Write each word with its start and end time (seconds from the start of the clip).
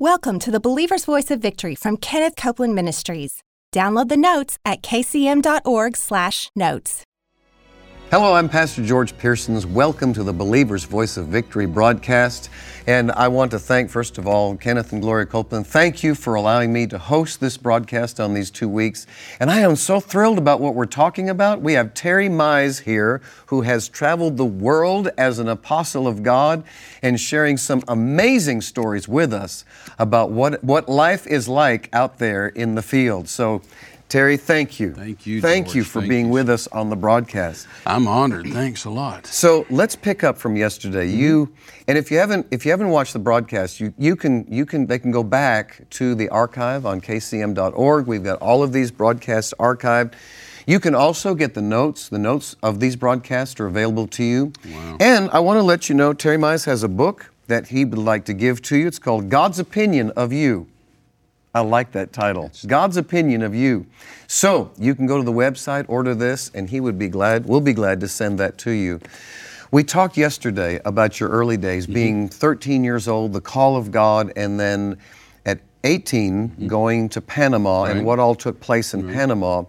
Welcome 0.00 0.38
to 0.40 0.50
the 0.52 0.60
Believer's 0.60 1.04
Voice 1.04 1.28
of 1.32 1.42
Victory 1.42 1.74
from 1.74 1.96
Kenneth 1.96 2.36
Copeland 2.36 2.72
Ministries. 2.72 3.42
Download 3.74 4.08
the 4.08 4.16
notes 4.16 4.56
at 4.64 4.80
kcm.org/notes. 4.82 7.04
Hello, 8.10 8.32
I'm 8.32 8.48
Pastor 8.48 8.82
George 8.82 9.18
Pearsons. 9.18 9.66
Welcome 9.66 10.14
to 10.14 10.22
the 10.22 10.32
Believer's 10.32 10.84
Voice 10.84 11.18
of 11.18 11.26
Victory 11.26 11.66
broadcast. 11.66 12.48
And 12.86 13.12
I 13.12 13.28
want 13.28 13.50
to 13.50 13.58
thank, 13.58 13.90
first 13.90 14.16
of 14.16 14.26
all, 14.26 14.56
Kenneth 14.56 14.94
and 14.94 15.02
Gloria 15.02 15.26
Copeland. 15.26 15.66
Thank 15.66 16.02
you 16.02 16.14
for 16.14 16.34
allowing 16.34 16.72
me 16.72 16.86
to 16.86 16.96
host 16.96 17.38
this 17.38 17.58
broadcast 17.58 18.18
on 18.18 18.32
these 18.32 18.50
two 18.50 18.66
weeks. 18.66 19.06
And 19.40 19.50
I 19.50 19.58
am 19.58 19.76
so 19.76 20.00
thrilled 20.00 20.38
about 20.38 20.58
what 20.58 20.74
we're 20.74 20.86
talking 20.86 21.28
about. 21.28 21.60
We 21.60 21.74
have 21.74 21.92
Terry 21.92 22.30
Mize 22.30 22.80
here, 22.80 23.20
who 23.48 23.60
has 23.60 23.90
traveled 23.90 24.38
the 24.38 24.44
world 24.46 25.10
as 25.18 25.38
an 25.38 25.48
apostle 25.48 26.08
of 26.08 26.22
God 26.22 26.64
and 27.02 27.20
sharing 27.20 27.58
some 27.58 27.82
amazing 27.88 28.62
stories 28.62 29.06
with 29.06 29.34
us 29.34 29.66
about 29.98 30.30
what, 30.30 30.64
what 30.64 30.88
life 30.88 31.26
is 31.26 31.46
like 31.46 31.90
out 31.92 32.16
there 32.16 32.48
in 32.48 32.74
the 32.74 32.82
field. 32.82 33.28
So, 33.28 33.60
Terry, 34.08 34.38
thank 34.38 34.80
you. 34.80 34.94
Thank 34.94 35.26
you. 35.26 35.40
Thank 35.42 35.66
George. 35.66 35.76
you 35.76 35.84
for 35.84 36.00
Thank 36.00 36.08
being 36.08 36.26
you. 36.26 36.32
with 36.32 36.48
us 36.48 36.66
on 36.68 36.88
the 36.88 36.96
broadcast. 36.96 37.66
I'm 37.84 38.08
honored. 38.08 38.46
Thanks 38.48 38.86
a 38.86 38.90
lot. 38.90 39.26
So 39.26 39.66
let's 39.68 39.94
pick 39.94 40.24
up 40.24 40.38
from 40.38 40.56
yesterday. 40.56 41.06
Mm-hmm. 41.06 41.20
You 41.20 41.52
and 41.88 41.98
if 41.98 42.10
you 42.10 42.18
haven't 42.18 42.46
if 42.50 42.64
you 42.64 42.70
haven't 42.70 42.88
watched 42.88 43.12
the 43.12 43.18
broadcast, 43.18 43.80
you, 43.80 43.92
you 43.98 44.16
can 44.16 44.46
you 44.48 44.64
can 44.64 44.86
they 44.86 44.98
can 44.98 45.10
go 45.10 45.22
back 45.22 45.82
to 45.90 46.14
the 46.14 46.28
archive 46.30 46.86
on 46.86 47.02
kcm.org. 47.02 48.06
We've 48.06 48.24
got 48.24 48.40
all 48.40 48.62
of 48.62 48.72
these 48.72 48.90
broadcasts 48.90 49.52
archived. 49.58 50.14
You 50.66 50.80
can 50.80 50.94
also 50.94 51.34
get 51.34 51.54
the 51.54 51.62
notes. 51.62 52.08
The 52.08 52.18
notes 52.18 52.56
of 52.62 52.80
these 52.80 52.96
broadcasts 52.96 53.58
are 53.60 53.66
available 53.66 54.06
to 54.08 54.24
you. 54.24 54.52
Wow. 54.66 54.96
And 55.00 55.30
I 55.30 55.40
want 55.40 55.58
to 55.58 55.62
let 55.62 55.88
you 55.88 55.94
know 55.94 56.12
Terry 56.12 56.36
Mize 56.36 56.64
has 56.66 56.82
a 56.82 56.88
book 56.88 57.30
that 57.46 57.68
he 57.68 57.84
would 57.84 57.98
like 57.98 58.24
to 58.26 58.34
give 58.34 58.62
to 58.62 58.76
you. 58.76 58.86
It's 58.86 58.98
called 58.98 59.28
God's 59.30 59.58
Opinion 59.58 60.10
of 60.10 60.32
You. 60.32 60.66
I 61.54 61.60
like 61.60 61.92
that 61.92 62.12
title. 62.12 62.50
God's 62.66 62.96
opinion 62.96 63.42
of 63.42 63.54
you. 63.54 63.86
So 64.26 64.70
you 64.78 64.94
can 64.94 65.06
go 65.06 65.16
to 65.16 65.24
the 65.24 65.32
website, 65.32 65.86
order 65.88 66.14
this, 66.14 66.50
and 66.54 66.68
he 66.68 66.80
would 66.80 66.98
be 66.98 67.08
glad, 67.08 67.46
we'll 67.46 67.60
be 67.60 67.72
glad 67.72 68.00
to 68.00 68.08
send 68.08 68.38
that 68.38 68.58
to 68.58 68.70
you. 68.70 69.00
We 69.70 69.84
talked 69.84 70.16
yesterday 70.16 70.80
about 70.84 71.20
your 71.20 71.28
early 71.28 71.56
days, 71.56 71.84
mm-hmm. 71.84 71.94
being 71.94 72.28
13 72.28 72.84
years 72.84 73.08
old, 73.08 73.32
the 73.32 73.40
call 73.40 73.76
of 73.76 73.90
God, 73.90 74.32
and 74.36 74.58
then 74.58 74.98
at 75.44 75.60
18 75.84 76.48
mm-hmm. 76.48 76.66
going 76.66 77.08
to 77.10 77.20
Panama 77.20 77.84
and 77.84 78.04
what 78.04 78.18
all 78.18 78.34
took 78.34 78.60
place 78.60 78.94
in 78.94 79.12
Panama. 79.12 79.64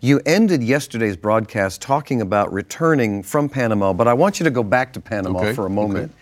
You 0.00 0.20
ended 0.26 0.62
yesterday's 0.62 1.16
broadcast 1.16 1.80
talking 1.80 2.20
about 2.20 2.52
returning 2.52 3.22
from 3.22 3.48
Panama, 3.48 3.92
but 3.92 4.08
I 4.08 4.14
want 4.14 4.40
you 4.40 4.44
to 4.44 4.50
go 4.50 4.62
back 4.62 4.92
to 4.94 5.00
Panama 5.00 5.40
Okay, 5.40 5.52
for 5.54 5.66
a 5.66 5.70
moment. 5.70 6.12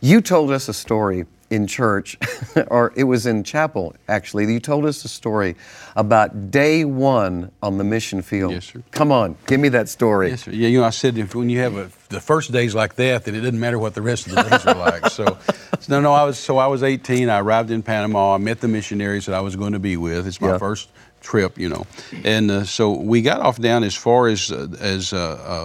You 0.00 0.20
told 0.20 0.50
us 0.50 0.68
a 0.68 0.74
story 0.74 1.24
in 1.54 1.66
church, 1.66 2.18
or 2.68 2.92
it 2.96 3.04
was 3.04 3.26
in 3.26 3.44
chapel 3.44 3.94
actually. 4.08 4.52
You 4.52 4.60
told 4.60 4.84
us 4.84 5.04
a 5.04 5.08
story 5.08 5.54
about 5.96 6.50
day 6.50 6.84
one 6.84 7.50
on 7.62 7.78
the 7.78 7.84
mission 7.84 8.22
field. 8.22 8.52
Yes, 8.52 8.64
sir. 8.66 8.82
Come 8.90 9.12
on, 9.12 9.36
give 9.46 9.60
me 9.60 9.68
that 9.70 9.88
story. 9.88 10.30
Yes, 10.30 10.42
sir. 10.42 10.50
Yeah, 10.50 10.68
you 10.68 10.80
know, 10.80 10.84
I 10.86 10.90
said 10.90 11.16
if 11.16 11.34
when 11.34 11.48
you 11.48 11.60
have 11.60 11.76
a, 11.76 11.90
the 12.08 12.20
first 12.20 12.50
days 12.52 12.74
like 12.74 12.96
that, 12.96 13.24
then 13.24 13.34
it 13.34 13.40
doesn't 13.40 13.60
matter 13.60 13.78
what 13.78 13.94
the 13.94 14.02
rest 14.02 14.26
of 14.26 14.34
the 14.34 14.42
days 14.42 14.66
are 14.66 14.74
like. 14.74 15.06
So, 15.10 15.38
no, 15.88 16.00
no, 16.00 16.12
I 16.12 16.24
was 16.24 16.38
so 16.38 16.58
I 16.58 16.66
was 16.66 16.82
18. 16.82 17.28
I 17.28 17.38
arrived 17.40 17.70
in 17.70 17.82
Panama. 17.82 18.34
I 18.34 18.38
met 18.38 18.60
the 18.60 18.68
missionaries 18.68 19.26
that 19.26 19.34
I 19.34 19.40
was 19.40 19.54
going 19.56 19.72
to 19.72 19.78
be 19.78 19.96
with. 19.96 20.26
It's 20.26 20.40
my 20.40 20.48
Yeah. 20.52 20.58
first 20.58 20.88
trip, 21.20 21.58
you 21.58 21.70
know, 21.70 21.86
and 22.24 22.50
uh, 22.50 22.64
so 22.64 22.90
we 22.92 23.22
got 23.22 23.40
off 23.40 23.58
down 23.58 23.82
as 23.82 23.94
far 23.94 24.28
as 24.28 24.52
uh, 24.52 24.66
as 24.78 25.12
uh, 25.14 25.18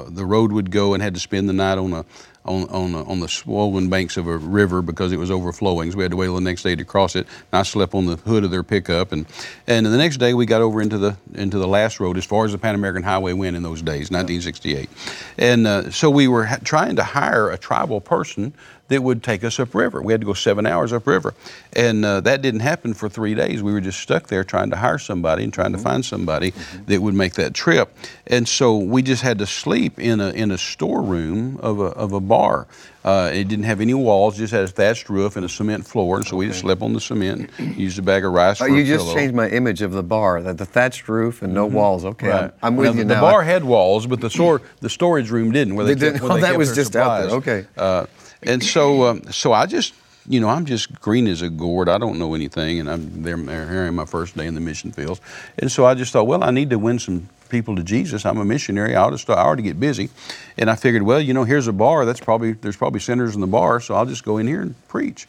uh, 0.08 0.10
the 0.10 0.26
road 0.26 0.52
would 0.54 0.72
go, 0.72 0.94
and 0.94 1.04
had 1.04 1.14
to 1.16 1.20
spend 1.20 1.50
the 1.50 1.54
night 1.54 1.78
on 1.78 1.92
a. 1.94 2.06
On, 2.45 2.64
on, 2.70 2.95
a, 2.95 3.04
on 3.04 3.20
the 3.20 3.28
swollen 3.28 3.90
banks 3.90 4.16
of 4.18 4.26
a 4.26 4.38
river 4.38 4.82
because 4.82 5.12
it 5.12 5.18
was 5.18 5.30
overflowing. 5.30 5.92
So 5.92 5.98
we 5.98 6.04
had 6.04 6.12
to 6.12 6.18
wait 6.18 6.28
till 6.28 6.36
the 6.36 6.42
next 6.42 6.64
day 6.64 6.76
to 6.76 6.86
cross 6.86 7.16
it. 7.16 7.28
And 7.52 7.59
I 7.59 7.64
slept 7.64 7.94
on 7.94 8.06
the 8.06 8.16
hood 8.16 8.44
of 8.44 8.50
their 8.50 8.64
pickup, 8.64 9.12
and 9.12 9.26
and 9.68 9.86
the 9.86 9.98
next 9.98 10.18
day 10.18 10.34
we 10.34 10.45
got 10.45 10.62
over 10.62 10.82
into 10.82 10.98
the 10.98 11.17
into 11.34 11.60
the 11.60 11.67
last 11.67 12.00
road 12.00 12.17
as 12.17 12.26
far 12.26 12.45
as 12.45 12.54
the 12.54 12.58
Pan 12.58 12.76
American 12.76 13.04
Highway 13.04 13.34
went 13.34 13.58
in 13.58 13.62
those 13.62 13.82
days, 13.82 14.10
1968. 14.10 14.90
And 15.38 15.67
uh, 15.67 15.92
so 15.92 16.10
we 16.10 16.28
were 16.28 16.45
ha- 16.45 16.60
trying 16.64 16.95
to 16.95 17.04
hire 17.04 17.49
a 17.49 17.58
tribal 17.58 18.02
person 18.02 18.54
that 18.89 19.02
would 19.02 19.23
take 19.23 19.44
us 19.44 19.60
upriver. 19.60 20.02
We 20.02 20.14
had 20.14 20.22
to 20.22 20.27
go 20.27 20.33
seven 20.33 20.66
hours 20.66 20.92
upriver, 20.94 21.33
and 21.73 22.04
uh, 22.04 22.22
that 22.22 22.42
didn't 22.42 22.60
happen 22.60 22.94
for 22.94 23.08
three 23.10 23.33
days. 23.33 23.64
We 23.64 23.72
were 23.72 23.82
just 23.82 24.00
stuck 24.02 24.27
there 24.27 24.44
trying 24.44 24.70
to 24.72 24.76
hire 24.76 24.98
somebody 25.00 25.44
and 25.44 25.54
trying 25.54 25.72
to 25.72 25.77
find 25.77 26.04
somebody 26.04 26.54
that 26.88 27.02
would 27.02 27.14
make 27.16 27.33
that 27.36 27.54
trip. 27.54 27.95
And 28.28 28.48
so 28.48 28.78
we 28.78 29.02
just 29.02 29.22
had 29.23 29.38
to 29.39 29.45
sleep 29.48 29.98
in 29.99 30.20
a 30.20 30.30
in 30.32 30.52
a 30.52 30.58
storeroom 30.58 31.58
of 31.61 31.80
a 31.80 31.86
of 31.86 32.14
a 32.14 32.20
bar. 32.20 32.67
Uh, 33.05 33.32
it 33.33 33.48
didn't 33.48 33.64
have 33.64 33.80
any 33.80 33.94
walls, 33.94 34.38
just 34.38 34.52
had 34.52 34.64
a 34.64 34.67
thatched 34.67 35.10
roof 35.10 35.38
and 35.38 35.45
a 35.45 35.49
cement 35.49 35.86
floor, 35.88 36.17
and 36.17 36.28
so 36.28 36.36
we 36.36 36.48
just 36.48 36.60
slept 36.60 36.82
on 36.82 36.92
the 36.92 36.99
cement. 36.99 37.49
And 37.58 37.76
used 37.78 37.98
a 37.98 38.02
bag 38.02 38.26
of 38.26 38.33
rice 38.33 38.60
Oh, 38.61 38.66
you 38.66 38.83
just 38.83 39.05
pillow. 39.05 39.16
changed 39.16 39.33
my 39.33 39.48
image 39.48 39.82
of 39.82 39.94
the 39.94 40.04
bar, 40.04 40.42
that 40.42 40.58
the 40.58 40.66
thatched 40.66 41.08
roof 41.08 41.42
and 41.42 41.54
no 41.54 41.66
walls. 41.66 42.04
Okay, 42.04 42.30
I'm, 42.30 42.52
I'm 42.61 42.76
with 42.76 42.88
Now, 42.88 42.92
you 42.92 42.98
the, 42.99 43.05
now. 43.05 43.16
The 43.16 43.22
bar 43.22 43.42
had 43.44 43.64
walls, 43.64 44.05
but 44.05 44.20
the 44.20 44.30
store, 44.30 44.61
the 44.82 44.89
storage 44.89 45.32
room 45.32 45.52
didn't. 45.52 45.76
Where 45.76 45.86
they, 45.86 45.94
They 45.94 46.11
didn't- 46.11 46.22
where 46.23 46.32
oh, 46.33 46.36
they 46.36 46.42
that 46.42 46.48
kept 46.48 46.58
was 46.58 46.76
just 46.76 46.95
out 46.98 47.22
there. 47.22 47.38
Okay. 47.38 47.66
Uh, 47.78 48.05
and 48.44 48.64
so, 48.64 49.04
um, 49.04 49.23
so 49.32 49.54
I 49.54 49.66
just, 49.66 49.94
you 50.27 50.39
know, 50.39 50.50
I'm 50.50 50.66
just 50.66 50.94
green 51.02 51.27
as 51.27 51.42
a 51.42 51.50
gourd. 51.50 51.89
I 51.89 51.98
don't 51.98 52.20
know 52.20 52.36
anything, 52.36 52.80
and 52.80 52.89
I'm 52.89 53.23
there, 53.23 53.38
here 53.38 53.92
my 53.92 54.05
first 54.05 54.38
day 54.38 54.45
in 54.45 54.55
the 54.55 54.61
mission 54.61 54.92
fields. 54.92 55.22
And 55.58 55.72
so 55.72 55.86
I 55.86 55.95
just 55.95 56.14
thought, 56.14 56.27
well, 56.27 56.44
I 56.44 56.52
need 56.52 56.70
to 56.70 56.80
win 56.80 56.99
some 56.99 57.30
people 57.49 57.76
to 57.76 57.83
Jesus. 57.83 58.26
I'm 58.26 58.38
a 58.38 58.45
missionary. 58.45 58.95
I 58.95 59.02
ought 59.02 59.10
to 59.10 59.17
start. 59.17 59.39
I 59.39 59.44
ought 59.44 59.55
to 59.55 59.61
get 59.61 59.80
busy. 59.80 60.10
And 60.58 60.70
I 60.70 60.76
figured, 60.76 61.04
well, 61.04 61.20
you 61.20 61.33
know, 61.33 61.44
here's 61.44 61.67
a 61.67 61.73
bar. 61.73 62.05
That's 62.05 62.20
probably 62.20 62.54
there's 62.54 62.78
probably 62.78 62.99
sinners 62.99 63.36
in 63.36 63.42
the 63.42 63.48
bar, 63.48 63.80
so 63.80 63.95
I'll 63.95 64.05
just 64.05 64.23
go 64.23 64.38
in 64.38 64.48
here 64.48 64.61
and 64.61 64.76
preach. 64.88 65.28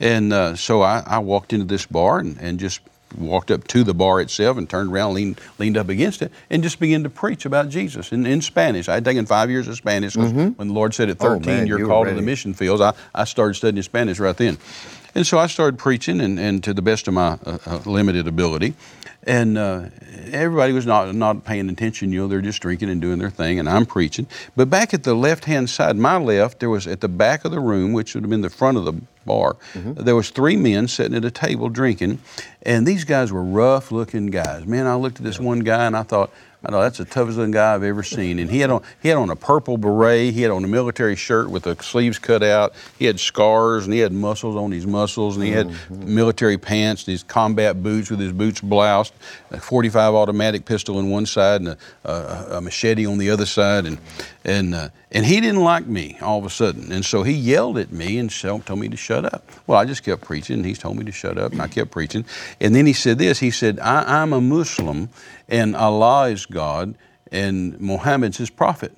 And 0.00 0.32
uh, 0.32 0.56
so 0.56 0.82
I, 0.82 1.02
I 1.06 1.18
walked 1.18 1.52
into 1.52 1.66
this 1.66 1.86
bar 1.86 2.18
and, 2.18 2.38
and 2.38 2.58
just 2.58 2.80
walked 3.16 3.50
up 3.50 3.66
to 3.68 3.84
the 3.84 3.94
bar 3.94 4.20
itself 4.20 4.58
and 4.58 4.68
turned 4.68 4.92
around, 4.92 5.14
leaned, 5.14 5.40
leaned 5.58 5.76
up 5.76 5.88
against 5.88 6.20
it, 6.22 6.30
and 6.50 6.62
just 6.62 6.78
began 6.78 7.02
to 7.04 7.10
preach 7.10 7.46
about 7.46 7.68
Jesus 7.68 8.12
in, 8.12 8.26
in 8.26 8.42
Spanish. 8.42 8.88
I 8.88 8.94
had 8.94 9.04
taken 9.04 9.24
five 9.26 9.50
years 9.50 9.66
of 9.68 9.76
Spanish 9.76 10.14
'cause 10.14 10.32
when 10.32 10.68
the 10.68 10.74
Lord 10.74 10.94
said 10.94 11.08
at 11.08 11.16
Oh, 11.20 11.34
13 11.36 11.46
man, 11.46 11.66
you're 11.66 11.78
you 11.78 11.86
called 11.86 12.06
to 12.08 12.14
the 12.14 12.22
mission 12.22 12.54
fields, 12.54 12.80
I, 12.82 12.92
I 13.14 13.24
started 13.24 13.54
studying 13.54 13.82
Spanish 13.82 14.18
right 14.18 14.36
then. 14.36 14.58
And 15.14 15.26
so 15.26 15.38
I 15.38 15.46
started 15.46 15.78
preaching, 15.78 16.20
and, 16.20 16.38
and 16.38 16.62
to 16.64 16.74
the 16.74 16.82
best 16.82 17.08
of 17.08 17.14
my 17.14 17.38
uh, 17.46 17.58
uh, 17.66 17.78
limited 17.86 18.28
ability. 18.28 18.74
And 19.24 19.58
uh, 19.58 19.86
everybody 20.30 20.72
was 20.72 20.86
not, 20.86 21.14
not 21.14 21.44
paying 21.44 21.68
attention, 21.68 22.12
you 22.12 22.20
know, 22.20 22.28
they're 22.28 22.40
just 22.40 22.62
drinking 22.62 22.88
and 22.88 23.00
doing 23.00 23.18
their 23.18 23.30
thing, 23.30 23.58
and 23.58 23.68
I'm 23.68 23.84
preaching. 23.84 24.26
But 24.56 24.70
back 24.70 24.94
at 24.94 25.02
the 25.02 25.14
left 25.14 25.44
hand 25.44 25.68
side, 25.68 25.96
my 25.96 26.16
left, 26.16 26.60
there 26.60 26.70
was 26.70 26.86
at 26.86 27.00
the 27.00 27.08
back 27.08 27.44
of 27.44 27.50
the 27.50 27.60
room, 27.60 27.92
which 27.92 28.14
would 28.14 28.22
have 28.22 28.30
been 28.30 28.40
the 28.40 28.48
front 28.50 28.78
of 28.78 28.84
the 28.84 28.94
bar, 29.26 29.56
there 29.74 30.16
was 30.16 30.30
three 30.30 30.56
men 30.56 30.88
sitting 30.88 31.14
at 31.14 31.24
a 31.24 31.30
table 31.30 31.68
drinking, 31.68 32.18
and 32.62 32.86
these 32.86 33.04
guys 33.04 33.30
were 33.30 33.44
rough 33.44 33.92
looking 33.92 34.26
guys. 34.26 34.66
Man, 34.66 34.86
I 34.86 34.94
looked 34.94 35.18
at 35.18 35.24
this 35.24 35.38
one 35.38 35.60
guy 35.60 35.86
and 35.86 35.96
I 35.96 36.02
thought, 36.02 36.32
I 36.64 36.72
know 36.72 36.80
that's 36.80 36.98
the 36.98 37.04
toughest 37.04 37.38
looking 37.38 37.52
guy 37.52 37.74
I've 37.74 37.84
ever 37.84 38.02
seen. 38.02 38.40
And 38.40 38.50
he 38.50 38.58
had 38.58 38.70
on 38.70 38.82
he 39.00 39.08
had 39.08 39.16
on 39.16 39.30
a 39.30 39.36
purple 39.36 39.78
beret, 39.78 40.34
he 40.34 40.42
had 40.42 40.50
on 40.50 40.64
a 40.64 40.68
military 40.68 41.14
shirt 41.14 41.50
with 41.50 41.62
the 41.62 41.76
sleeves 41.76 42.18
cut 42.18 42.42
out, 42.42 42.72
he 42.98 43.04
had 43.04 43.20
scars 43.20 43.84
and 43.84 43.94
he 43.94 44.00
had 44.00 44.12
muscles 44.12 44.56
on 44.56 44.72
his 44.72 44.86
muscles, 44.86 45.36
and 45.36 45.44
he 45.44 45.52
had 45.52 45.70
military 45.88 46.58
pants, 46.58 47.04
and 47.04 47.12
his 47.12 47.22
combat 47.22 47.80
boots 47.82 48.10
with 48.10 48.18
his 48.18 48.32
boots 48.32 48.60
bloused, 48.60 49.14
a 49.52 49.60
45 49.60 50.14
automatic 50.14 50.64
pistol 50.64 50.98
in 50.98 51.10
one 51.10 51.26
side 51.26 51.60
and 51.60 51.68
a, 51.68 51.78
a, 52.04 52.56
a 52.56 52.60
machete 52.60 53.06
on 53.06 53.18
the 53.18 53.30
other 53.30 53.46
side, 53.46 53.86
and 53.86 53.98
and 54.44 54.74
uh, 54.74 54.88
and 55.10 55.24
he 55.24 55.40
didn't 55.40 55.62
like 55.62 55.86
me 55.86 56.18
all 56.20 56.38
of 56.38 56.44
a 56.44 56.50
sudden, 56.50 56.92
and 56.92 57.04
so 57.04 57.22
he 57.22 57.32
yelled 57.32 57.78
at 57.78 57.90
me 57.92 58.18
and 58.18 58.30
told 58.30 58.78
me 58.78 58.88
to 58.88 58.96
shut 58.96 59.24
up. 59.24 59.48
Well, 59.66 59.78
I 59.78 59.84
just 59.84 60.02
kept 60.02 60.22
preaching, 60.22 60.56
and 60.56 60.66
he 60.66 60.74
told 60.74 60.96
me 60.96 61.04
to 61.04 61.12
shut 61.12 61.38
up, 61.38 61.52
and 61.52 61.62
I 61.62 61.68
kept 61.68 61.90
preaching, 61.90 62.24
and 62.60 62.74
then 62.74 62.86
he 62.86 62.92
said 62.92 63.18
this. 63.18 63.38
He 63.38 63.50
said, 63.50 63.78
I, 63.80 64.22
"I'm 64.22 64.32
a 64.32 64.40
Muslim, 64.40 65.08
and 65.48 65.74
Allah 65.74 66.28
is 66.28 66.46
God, 66.46 66.94
and 67.32 67.80
Muhammad's 67.80 68.36
his 68.36 68.50
prophet." 68.50 68.92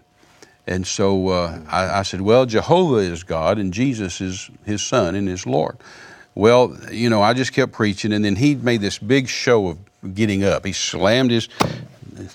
And 0.67 0.87
so 0.87 1.29
uh, 1.29 1.61
I, 1.69 1.99
I 1.99 2.03
said, 2.03 2.21
Well, 2.21 2.47
Jehovah 2.47 2.99
is 2.99 3.25
God 3.25 3.59
and 3.59 3.75
Jesus 3.75 4.21
is 4.21 4.51
his 4.65 4.83
son 4.83 5.17
and 5.17 5.27
his 5.27 5.45
Lord. 5.45 5.77
Well, 6.37 6.77
you 6.93 7.11
know, 7.11 7.21
I 7.21 7.35
just 7.35 7.53
kept 7.53 7.73
preaching, 7.73 8.13
and 8.13 8.25
then 8.25 8.37
he 8.37 8.55
made 8.55 8.81
this 8.81 8.99
big 8.99 9.29
show 9.29 9.67
of 9.69 10.15
getting 10.15 10.45
up. 10.45 10.65
He 10.65 10.73
slammed 10.73 11.33
his 11.33 11.49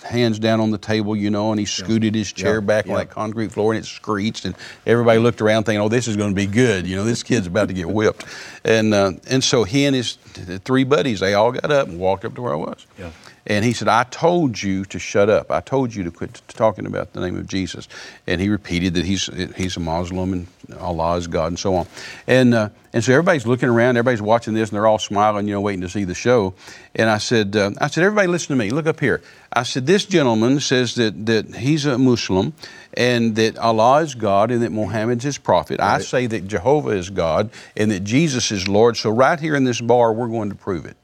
hands 0.04 0.40
down 0.40 0.60
on 0.60 0.72
the 0.72 0.78
table, 0.78 1.16
you 1.16 1.30
know, 1.30 1.52
and 1.52 1.60
he 1.60 1.66
scooted 1.66 2.16
his 2.16 2.32
chair 2.32 2.56
Yeah. 2.56 2.60
back 2.62 2.86
Yeah. 2.88 2.98
that 2.98 3.10
concrete 3.10 3.52
floor, 3.52 3.74
and 3.74 3.84
it 3.84 3.88
screeched, 3.88 4.46
and 4.46 4.56
everybody 4.86 5.20
looked 5.20 5.42
around 5.42 5.64
thinking, 5.64 5.82
"Oh, 5.82 5.90
this 5.90 6.08
is 6.08 6.16
going 6.18 6.32
to 6.32 6.36
be 6.36 6.46
good." 6.48 6.88
You 6.88 6.96
know, 6.96 7.04
this 7.04 7.24
kid's 7.24 7.48
about 7.48 7.68
to 7.70 7.74
get 7.74 7.90
whipped, 7.90 8.26
and 8.64 8.94
uh, 8.94 9.12
and 9.28 9.44
so 9.44 9.64
he 9.64 9.86
and 9.86 9.96
his 9.96 10.18
three 10.66 10.84
buddies, 10.84 11.20
they 11.20 11.34
all 11.34 11.52
got 11.52 11.72
up 11.72 11.88
and 11.88 12.00
walked 12.00 12.26
up 12.26 12.36
to 12.36 12.42
where 12.42 12.54
I 12.54 12.58
was. 12.58 12.86
Yeah. 13.00 13.10
And 13.48 13.64
he 13.64 13.74
said, 13.74 13.88
I 13.88 14.04
told 14.06 14.62
you 14.62 14.86
to 14.86 14.98
shut 14.98 15.30
up. 15.30 15.52
I 15.52 15.62
told 15.62 15.94
you 15.94 16.04
to 16.04 16.12
quit 16.12 16.42
talking 16.48 16.88
about 16.88 17.14
the 17.14 17.22
name 17.22 17.38
of 17.38 17.46
Jesus. 17.46 17.88
And 18.26 18.42
he 18.42 18.50
repeated 18.50 18.96
that 18.96 19.06
he's, 19.06 19.30
he's 19.56 19.78
a 19.78 19.80
Muslim 19.80 20.34
and 20.34 20.48
Allah 20.80 21.18
is 21.18 21.28
God 21.28 21.48
and 21.48 21.60
so 21.60 21.76
on. 21.76 21.88
And, 22.26 22.56
uh, 22.56 22.70
and 22.92 23.04
so 23.04 23.12
everybody's 23.12 23.46
looking 23.46 23.70
around, 23.70 23.98
everybody's 23.98 24.22
watching 24.22 24.56
this, 24.56 24.70
and 24.70 24.76
they're 24.76 24.88
all 24.88 24.98
smiling, 24.98 25.48
you 25.48 25.54
know, 25.54 25.62
waiting 25.62 25.82
to 25.82 25.90
see 25.90 26.06
the 26.06 26.16
show. 26.16 26.56
And 26.96 27.08
I 27.08 27.20
said, 27.20 27.56
uh, 27.56 27.72
I 27.80 27.88
said, 27.88 28.04
everybody 28.04 28.28
listen 28.28 28.48
to 28.48 28.56
me. 28.56 28.72
Look 28.72 28.88
up 28.88 29.00
here. 29.00 29.22
I 29.54 29.64
said, 29.64 29.86
this 29.86 30.06
gentleman 30.06 30.60
says 30.60 30.96
that, 30.96 31.26
that 31.28 31.56
he's 31.56 31.86
a 31.86 32.00
Muslim 32.00 32.54
and 32.96 33.36
that 33.36 33.60
Allah 33.60 34.02
is 34.02 34.16
God 34.16 34.50
and 34.50 34.64
that 34.64 34.72
Muhammad's 34.72 35.24
his 35.24 35.38
prophet. 35.38 35.80
Right. 35.80 35.96
I 35.96 36.00
say 36.00 36.26
that 36.28 36.48
Jehovah 36.48 36.92
is 36.92 37.12
God 37.12 37.52
and 37.78 37.92
that 37.92 38.04
Jesus 38.04 38.52
is 38.52 38.68
Lord. 38.68 38.98
So 38.98 39.12
right 39.12 39.40
here 39.40 39.56
in 39.56 39.66
this 39.66 39.82
bar, 39.82 40.14
we're 40.14 40.30
going 40.30 40.50
to 40.50 40.56
prove 40.56 40.86
it. 40.86 40.98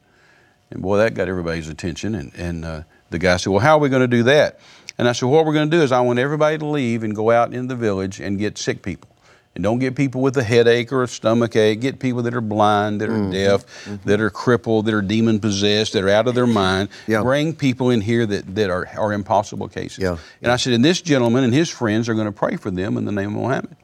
And 0.72 0.82
boy, 0.82 0.96
that 0.98 1.14
got 1.14 1.28
everybody's 1.28 1.68
attention. 1.68 2.14
And, 2.14 2.34
and 2.34 2.64
uh, 2.64 2.82
the 3.10 3.18
guy 3.18 3.36
said, 3.36 3.50
Well, 3.50 3.60
how 3.60 3.76
are 3.76 3.80
we 3.80 3.88
going 3.88 4.02
to 4.02 4.16
do 4.16 4.22
that? 4.24 4.58
And 4.98 5.08
I 5.08 5.12
said, 5.12 5.26
What 5.26 5.44
we're 5.44 5.52
going 5.52 5.70
to 5.70 5.76
do 5.76 5.82
is 5.82 5.92
I 5.92 6.00
want 6.00 6.18
everybody 6.18 6.58
to 6.58 6.66
leave 6.66 7.02
and 7.02 7.14
go 7.14 7.30
out 7.30 7.52
in 7.52 7.68
the 7.68 7.76
village 7.76 8.20
and 8.20 8.38
get 8.38 8.58
sick 8.58 8.82
people. 8.82 9.08
And 9.54 9.62
don't 9.62 9.80
get 9.80 9.94
people 9.96 10.22
with 10.22 10.34
a 10.38 10.42
headache 10.42 10.92
or 10.92 11.02
a 11.02 11.08
stomach 11.08 11.54
ache. 11.56 11.82
Get 11.82 11.98
people 11.98 12.22
that 12.22 12.32
are 12.32 12.40
blind, 12.40 13.02
that 13.02 13.10
are 13.10 13.12
mm-hmm. 13.12 13.32
deaf, 13.32 13.66
mm-hmm. 13.84 14.08
that 14.08 14.18
are 14.18 14.30
crippled, 14.30 14.86
that 14.86 14.94
are 14.94 15.02
demon 15.02 15.40
possessed, 15.40 15.92
that 15.92 16.02
are 16.04 16.08
out 16.08 16.26
of 16.26 16.34
their 16.34 16.46
mind. 16.46 16.88
Yeah. 17.06 17.20
Bring 17.20 17.54
people 17.54 17.90
in 17.90 18.00
here 18.00 18.24
that, 18.24 18.54
that 18.54 18.70
are, 18.70 18.88
are 18.96 19.12
impossible 19.12 19.68
cases. 19.68 19.98
Yeah. 19.98 20.16
And 20.40 20.50
I 20.50 20.56
said, 20.56 20.72
and 20.72 20.82
this 20.82 21.02
gentleman 21.02 21.44
and 21.44 21.52
his 21.52 21.68
friends 21.68 22.08
are 22.08 22.14
going 22.14 22.26
to 22.26 22.32
pray 22.32 22.56
for 22.56 22.70
them 22.70 22.96
in 22.96 23.04
the 23.04 23.12
name 23.12 23.36
of 23.36 23.42
Mohammed. 23.42 23.76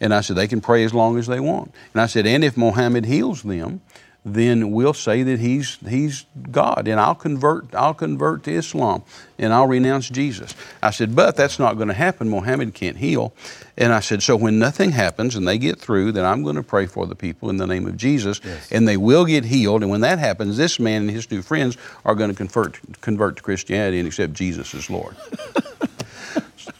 And 0.00 0.14
I 0.14 0.20
said, 0.20 0.36
they 0.36 0.46
can 0.46 0.60
pray 0.60 0.84
as 0.84 0.94
long 0.94 1.18
as 1.18 1.26
they 1.26 1.40
want. 1.40 1.72
And 1.92 2.00
I 2.00 2.06
said, 2.06 2.24
and 2.24 2.44
if 2.44 2.56
Mohammed 2.56 3.04
heals 3.04 3.42
them, 3.42 3.80
then 4.24 4.72
we'll 4.72 4.94
say 4.94 5.22
that 5.22 5.38
he's 5.38 5.78
he's 5.88 6.26
God, 6.50 6.88
and 6.88 7.00
I'll 7.00 7.14
convert 7.14 7.74
I'll 7.74 7.94
convert 7.94 8.44
to 8.44 8.52
Islam, 8.52 9.02
and 9.38 9.52
I'll 9.52 9.66
renounce 9.66 10.08
Jesus. 10.08 10.54
I 10.82 10.90
said, 10.90 11.14
but 11.14 11.36
that's 11.36 11.58
not 11.58 11.76
going 11.76 11.88
to 11.88 11.94
happen. 11.94 12.28
Mohammed 12.28 12.74
can't 12.74 12.96
heal, 12.96 13.32
and 13.76 13.92
I 13.92 14.00
said, 14.00 14.22
so 14.22 14.36
when 14.36 14.58
nothing 14.58 14.90
happens 14.90 15.36
and 15.36 15.46
they 15.46 15.58
get 15.58 15.78
through, 15.78 16.12
then 16.12 16.24
I'm 16.24 16.42
going 16.42 16.56
to 16.56 16.62
pray 16.62 16.86
for 16.86 17.06
the 17.06 17.14
people 17.14 17.48
in 17.48 17.56
the 17.56 17.66
name 17.66 17.86
of 17.86 17.96
Jesus, 17.96 18.40
yes. 18.44 18.70
and 18.72 18.86
they 18.86 18.96
will 18.96 19.24
get 19.24 19.44
healed. 19.44 19.82
And 19.82 19.90
when 19.90 20.00
that 20.02 20.18
happens, 20.18 20.56
this 20.56 20.78
man 20.78 21.02
and 21.02 21.10
his 21.10 21.26
two 21.26 21.42
friends 21.42 21.76
are 22.04 22.14
going 22.14 22.30
to 22.30 22.36
convert 22.36 22.78
convert 23.00 23.36
to 23.36 23.42
Christianity 23.42 23.98
and 23.98 24.08
accept 24.08 24.32
Jesus 24.32 24.74
as 24.74 24.90
Lord. 24.90 25.16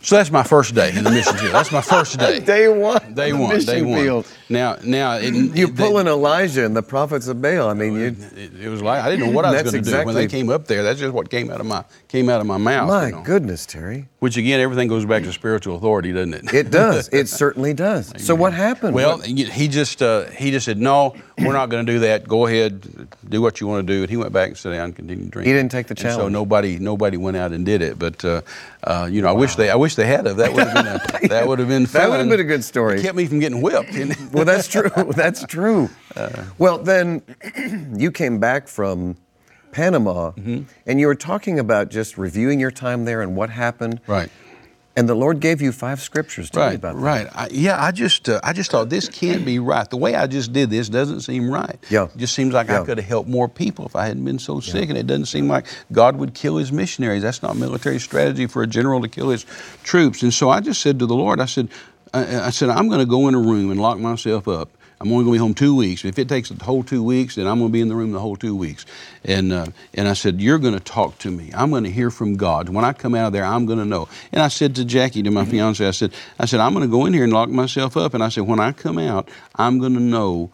So 0.00 0.16
that's 0.16 0.30
my 0.30 0.42
first 0.42 0.74
day 0.74 0.96
in 0.96 1.04
the 1.04 1.10
mission 1.10 1.36
field. 1.36 1.54
That's 1.54 1.72
my 1.72 1.80
first 1.80 2.18
day. 2.18 2.40
day 2.54 2.68
one. 2.68 3.14
Day 3.14 3.32
one. 3.32 3.58
Day 3.60 3.82
one. 3.82 4.00
Field. 4.00 4.26
Now, 4.48 4.76
now 4.84 5.16
it, 5.16 5.34
you 5.34 5.68
pull 5.68 5.98
in 5.98 6.08
Elijah 6.08 6.64
and 6.64 6.76
the 6.76 6.82
prophets 6.82 7.28
of 7.28 7.42
Baal. 7.42 7.68
I 7.68 7.74
mean, 7.74 7.94
you. 7.94 8.16
It, 8.36 8.60
it 8.60 8.68
was 8.68 8.82
like 8.82 9.02
I 9.02 9.10
didn't 9.10 9.26
know 9.26 9.32
what 9.32 9.44
I 9.44 9.52
was 9.52 9.62
going 9.62 9.72
to 9.72 9.78
exactly, 9.78 10.02
do 10.02 10.06
when 10.06 10.14
they 10.14 10.30
came 10.30 10.50
up 10.50 10.66
there. 10.66 10.82
That's 10.82 10.98
just 10.98 11.12
what 11.12 11.30
came 11.30 11.50
out 11.50 11.60
of 11.60 11.66
my 11.66 11.84
came 12.08 12.28
out 12.28 12.40
of 12.40 12.46
my 12.46 12.56
mouth. 12.56 12.88
My 12.88 13.06
you 13.06 13.12
know. 13.12 13.22
goodness, 13.22 13.66
Terry. 13.66 14.08
Which 14.20 14.36
again, 14.36 14.60
everything 14.60 14.88
goes 14.88 15.04
back 15.04 15.22
to 15.24 15.32
spiritual 15.32 15.76
authority, 15.76 16.12
doesn't 16.12 16.34
it? 16.34 16.54
It 16.54 16.70
does. 16.70 17.08
It 17.18 17.28
certainly 17.28 17.74
does. 17.74 18.12
so 18.24 18.34
what 18.34 18.52
happened? 18.52 18.94
Well, 18.94 19.18
what? 19.18 19.26
he 19.26 19.66
just 19.66 20.02
uh, 20.02 20.26
he 20.26 20.50
just 20.50 20.66
said, 20.66 20.78
"No, 20.78 21.16
we're 21.40 21.52
not 21.52 21.68
going 21.68 21.84
to 21.84 21.92
do 21.92 21.98
that. 22.00 22.26
Go 22.26 22.46
ahead, 22.46 23.08
do 23.28 23.40
what 23.40 23.60
you 23.60 23.66
want 23.66 23.86
to 23.86 23.92
do." 23.92 24.02
And 24.02 24.10
he 24.10 24.16
went 24.16 24.32
back 24.32 24.48
and 24.48 24.56
sat 24.56 24.70
down 24.70 24.86
and 24.86 24.96
continued 24.96 25.30
drinking. 25.30 25.52
He 25.52 25.56
didn't 25.56 25.70
take 25.70 25.86
the 25.86 25.94
challenge. 25.94 26.20
And 26.20 26.26
so 26.26 26.28
nobody 26.28 26.78
nobody 26.78 27.16
went 27.16 27.36
out 27.36 27.52
and 27.52 27.64
did 27.64 27.82
it. 27.82 27.98
But 27.98 28.24
uh, 28.24 28.42
uh, 28.84 29.08
you 29.10 29.22
know, 29.22 29.28
wow. 29.28 29.34
I 29.34 29.36
wish 29.38 29.56
they 29.56 29.70
I 29.70 29.76
wish 29.76 29.94
they 29.94 30.06
had 30.06 30.26
of. 30.26 30.36
That 30.36 30.52
would 30.52 30.66
have 30.66 30.74
been 30.74 31.24
a, 31.24 31.28
that 31.28 31.48
would 31.48 31.58
have 31.58 31.68
been 31.68 31.86
fun. 31.86 32.02
That 32.02 32.10
would 32.10 32.20
have 32.20 32.28
been 32.28 32.40
a 32.40 32.44
good 32.44 32.64
story. 32.64 32.98
It 32.98 33.02
kept 33.02 33.16
me 33.16 33.26
from 33.26 33.40
getting 33.40 33.62
whipped. 33.62 33.92
well, 34.32 34.44
that's 34.44 34.68
true. 34.68 34.90
That's 35.18 35.44
true. 35.44 35.90
Uh, 36.14 36.44
well, 36.58 36.78
then 36.78 37.22
you 37.96 38.10
came 38.12 38.38
back 38.38 38.68
from 38.68 39.16
Panama, 39.72 40.32
mm-hmm. 40.32 40.62
and 40.86 41.00
you 41.00 41.06
were 41.06 41.14
talking 41.14 41.58
about 41.58 41.90
just 41.90 42.18
reviewing 42.18 42.60
your 42.60 42.70
time 42.70 43.04
there 43.04 43.22
and 43.22 43.36
what 43.36 43.50
happened. 43.50 44.00
Right. 44.06 44.30
And 44.98 45.08
the 45.08 45.14
Lord 45.14 45.38
gave 45.38 45.62
you 45.62 45.70
five 45.70 46.00
scriptures. 46.00 46.50
Tell 46.50 46.64
right, 46.64 46.70
me 46.70 46.74
about 46.74 46.96
that. 46.96 47.00
Right. 47.00 47.28
I, 47.32 47.48
yeah, 47.52 47.80
I 47.80 47.92
just 47.92 48.28
uh, 48.28 48.40
I 48.42 48.52
just 48.52 48.72
thought 48.72 48.88
this 48.88 49.08
can't 49.08 49.44
be 49.44 49.60
right. 49.60 49.88
The 49.88 49.96
way 49.96 50.16
I 50.16 50.26
just 50.26 50.52
did 50.52 50.70
this 50.70 50.88
doesn't 50.88 51.20
seem 51.20 51.48
right. 51.48 51.78
Yeah. 51.88 52.06
It 52.06 52.16
just 52.16 52.34
seems 52.34 52.52
like 52.52 52.66
yeah. 52.66 52.80
I 52.80 52.84
could 52.84 52.98
have 52.98 53.06
helped 53.06 53.28
more 53.28 53.48
people 53.48 53.86
if 53.86 53.94
I 53.94 54.08
hadn't 54.08 54.24
been 54.24 54.40
so 54.40 54.58
sick. 54.58 54.86
Yeah. 54.86 54.88
And 54.88 54.98
it 54.98 55.06
doesn't 55.06 55.26
seem 55.26 55.46
like 55.46 55.66
God 55.92 56.16
would 56.16 56.34
kill 56.34 56.56
his 56.56 56.72
missionaries. 56.72 57.22
That's 57.22 57.44
not 57.44 57.56
military 57.56 58.00
strategy 58.00 58.48
for 58.48 58.64
a 58.64 58.66
general 58.66 59.00
to 59.02 59.08
kill 59.08 59.28
his 59.28 59.46
troops. 59.84 60.24
And 60.24 60.34
so 60.34 60.50
I 60.50 60.58
just 60.58 60.80
said 60.80 60.98
to 60.98 61.06
the 61.06 61.14
Lord, 61.14 61.38
I 61.38 61.46
said, 61.46 61.68
I, 62.12 62.46
I 62.46 62.50
said, 62.50 62.68
I'm 62.68 62.88
going 62.88 62.98
to 62.98 63.06
go 63.06 63.28
in 63.28 63.36
a 63.36 63.40
room 63.40 63.70
and 63.70 63.80
lock 63.80 64.00
myself 64.00 64.48
up 64.48 64.68
I'm 65.00 65.12
only 65.12 65.24
going 65.24 65.34
to 65.34 65.38
be 65.38 65.38
home 65.38 65.54
two 65.54 65.76
weeks. 65.76 66.04
If 66.04 66.18
it 66.18 66.28
takes 66.28 66.48
the 66.48 66.64
whole 66.64 66.82
two 66.82 67.02
weeks, 67.04 67.36
then 67.36 67.46
I'm 67.46 67.58
going 67.58 67.70
to 67.70 67.72
be 67.72 67.80
in 67.80 67.88
the 67.88 67.94
room 67.94 68.10
the 68.10 68.18
whole 68.18 68.36
two 68.36 68.56
weeks. 68.56 68.84
And, 69.24 69.52
uh, 69.52 69.66
and 69.94 70.08
I 70.08 70.14
said, 70.14 70.40
You're 70.40 70.58
going 70.58 70.74
to 70.74 70.80
talk 70.80 71.18
to 71.18 71.30
me. 71.30 71.50
I'm 71.54 71.70
going 71.70 71.84
to 71.84 71.90
hear 71.90 72.10
from 72.10 72.36
God. 72.36 72.68
When 72.68 72.84
I 72.84 72.92
come 72.92 73.14
out 73.14 73.28
of 73.28 73.32
there, 73.32 73.44
I'm 73.44 73.66
going 73.66 73.78
to 73.78 73.84
know. 73.84 74.08
And 74.32 74.42
I 74.42 74.48
said 74.48 74.74
to 74.76 74.84
Jackie, 74.84 75.22
to 75.22 75.30
my 75.30 75.42
mm-hmm. 75.42 75.50
fiance, 75.52 75.86
I 75.86 75.92
said, 75.92 76.12
I 76.38 76.46
said, 76.46 76.60
I'm 76.60 76.72
going 76.72 76.86
to 76.86 76.90
go 76.90 77.06
in 77.06 77.12
here 77.12 77.24
and 77.24 77.32
lock 77.32 77.48
myself 77.48 77.96
up. 77.96 78.14
And 78.14 78.24
I 78.24 78.28
said, 78.28 78.46
When 78.46 78.58
I 78.58 78.72
come 78.72 78.98
out, 78.98 79.28
I'm 79.54 79.78
going 79.78 79.94
to 79.94 80.00
know 80.00 80.50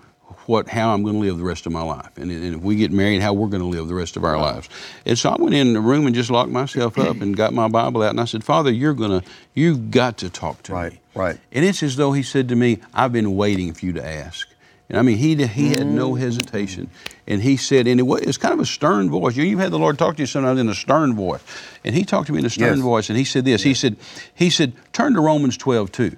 what 0.46 0.68
how 0.68 0.92
I'm 0.92 1.02
going 1.02 1.14
to 1.14 1.20
live 1.20 1.38
the 1.38 1.44
rest 1.44 1.66
of 1.66 1.72
my 1.72 1.82
life, 1.82 2.10
and, 2.16 2.30
and 2.30 2.56
if 2.56 2.60
we 2.60 2.76
get 2.76 2.92
married, 2.92 3.22
how 3.22 3.32
we're 3.32 3.48
going 3.48 3.62
to 3.62 3.68
live 3.68 3.88
the 3.88 3.94
rest 3.94 4.16
of 4.16 4.24
our 4.24 4.38
lives. 4.38 4.68
And 5.06 5.18
so 5.18 5.30
I 5.30 5.36
went 5.36 5.54
in 5.54 5.72
the 5.72 5.80
room 5.80 6.06
and 6.06 6.14
just 6.14 6.30
locked 6.30 6.50
myself 6.50 6.98
up 6.98 7.20
and 7.20 7.36
got 7.36 7.52
my 7.52 7.68
Bible 7.68 8.02
out, 8.02 8.10
and 8.10 8.20
I 8.20 8.24
said, 8.24 8.44
Father, 8.44 8.70
you're 8.70 8.94
gonna 8.94 9.22
you've 9.54 9.90
got 9.90 10.18
to 10.18 10.30
talk 10.30 10.62
to 10.64 10.72
right, 10.72 10.92
me. 10.92 11.00
Right. 11.14 11.24
right. 11.26 11.40
And 11.52 11.64
it's 11.64 11.82
as 11.82 11.96
though 11.96 12.12
He 12.12 12.22
said 12.22 12.48
to 12.48 12.56
me, 12.56 12.78
I've 12.92 13.12
been 13.12 13.36
waiting 13.36 13.72
for 13.72 13.86
you 13.86 13.92
to 13.94 14.06
ask. 14.06 14.48
And 14.88 14.98
I 14.98 15.02
mean, 15.02 15.16
he, 15.16 15.34
he 15.46 15.70
had 15.70 15.86
no 15.86 16.12
mm. 16.12 16.20
hesitation. 16.20 16.90
And 17.26 17.42
he 17.42 17.56
said, 17.56 17.86
and 17.86 17.98
it 17.98 18.02
was, 18.02 18.20
it's 18.20 18.36
kind 18.36 18.52
of 18.52 18.60
a 18.60 18.66
stern 18.66 19.08
voice. 19.08 19.34
You, 19.34 19.44
you've 19.44 19.58
had 19.58 19.72
the 19.72 19.78
Lord 19.78 19.98
talk 19.98 20.16
to 20.16 20.22
you 20.22 20.26
sometimes 20.26 20.60
in 20.60 20.68
a 20.68 20.74
stern 20.74 21.14
voice. 21.14 21.42
And 21.84 21.94
he 21.94 22.04
talked 22.04 22.26
to 22.26 22.32
me 22.32 22.40
in 22.40 22.46
a 22.46 22.50
stern 22.50 22.76
yes. 22.76 22.80
voice, 22.80 23.08
and 23.08 23.18
he 23.18 23.24
said 23.24 23.46
this. 23.46 23.62
Yes. 23.62 23.62
He 23.62 23.74
said, 23.74 23.96
he 24.34 24.50
said, 24.50 24.72
turn 24.92 25.14
to 25.14 25.20
Romans 25.20 25.56
12, 25.56 25.90
2. 25.90 26.16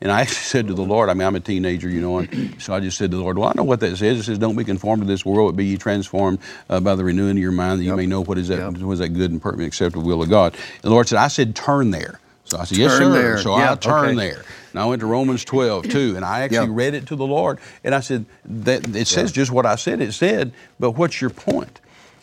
And 0.00 0.12
I 0.12 0.24
said 0.26 0.68
to 0.68 0.74
the 0.74 0.82
Lord, 0.82 1.08
I 1.08 1.14
mean, 1.14 1.26
I'm 1.26 1.34
a 1.34 1.40
teenager, 1.40 1.88
you 1.88 2.00
know, 2.00 2.18
and 2.18 2.60
so 2.62 2.74
I 2.74 2.80
just 2.80 2.98
said 2.98 3.10
to 3.10 3.16
the 3.16 3.22
Lord, 3.22 3.38
well, 3.38 3.48
I 3.48 3.52
know 3.54 3.64
what 3.64 3.80
that 3.80 3.96
says. 3.96 4.18
It 4.18 4.22
says, 4.24 4.38
don't 4.38 4.56
be 4.56 4.64
conformed 4.64 5.02
to 5.02 5.06
this 5.06 5.24
world, 5.24 5.52
but 5.52 5.56
be 5.56 5.66
ye 5.66 5.76
transformed 5.76 6.38
uh, 6.68 6.80
by 6.80 6.94
the 6.94 7.04
renewing 7.04 7.32
of 7.32 7.38
your 7.38 7.52
mind, 7.52 7.80
that 7.80 7.84
yep. 7.84 7.92
you 7.92 7.96
may 7.96 8.06
know 8.06 8.22
what 8.22 8.38
is 8.38 8.48
that, 8.48 8.58
yep. 8.58 8.78
what 8.78 8.92
is 8.92 8.98
that 9.00 9.10
good 9.10 9.30
and 9.30 9.42
perfect 9.42 9.60
and 9.60 9.68
acceptable 9.68 10.06
will 10.06 10.22
of 10.22 10.28
God. 10.28 10.54
And 10.54 10.82
the 10.82 10.90
Lord 10.90 11.08
said, 11.08 11.18
I 11.18 11.28
said, 11.28 11.56
turn 11.56 11.90
there. 11.90 12.20
So 12.44 12.58
I 12.58 12.64
said, 12.64 12.78
yes, 12.78 12.92
turn 12.92 13.12
sir. 13.12 13.12
There. 13.12 13.38
So 13.38 13.54
I 13.54 13.74
turned 13.74 14.18
okay. 14.18 14.30
there. 14.30 14.44
And 14.72 14.80
I 14.80 14.86
went 14.86 15.00
to 15.00 15.06
Romans 15.06 15.44
12 15.44 15.88
too, 15.90 16.14
and 16.16 16.24
I 16.24 16.40
actually 16.40 16.68
yep. 16.68 16.76
read 16.76 16.94
it 16.94 17.06
to 17.08 17.16
the 17.16 17.26
Lord, 17.26 17.58
and 17.84 17.94
I 17.94 18.00
said, 18.00 18.24
that 18.44 18.94
it 18.96 19.06
says 19.06 19.32
just 19.32 19.50
what 19.50 19.66
I 19.66 19.76
said 19.76 20.00
it 20.00 20.12
said, 20.12 20.52
but 20.78 20.92
what's 20.92 21.20
your 21.20 21.30
point? 21.30 21.80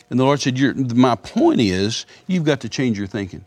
And 0.08 0.18
the 0.20 0.24
Lord 0.24 0.40
said, 0.40 0.56
my 0.96 1.16
point 1.16 1.60
is 1.60 2.06
you've 2.26 2.44
got 2.44 2.60
to 2.60 2.68
change 2.68 2.96
your 2.96 3.08
thinking. 3.08 3.44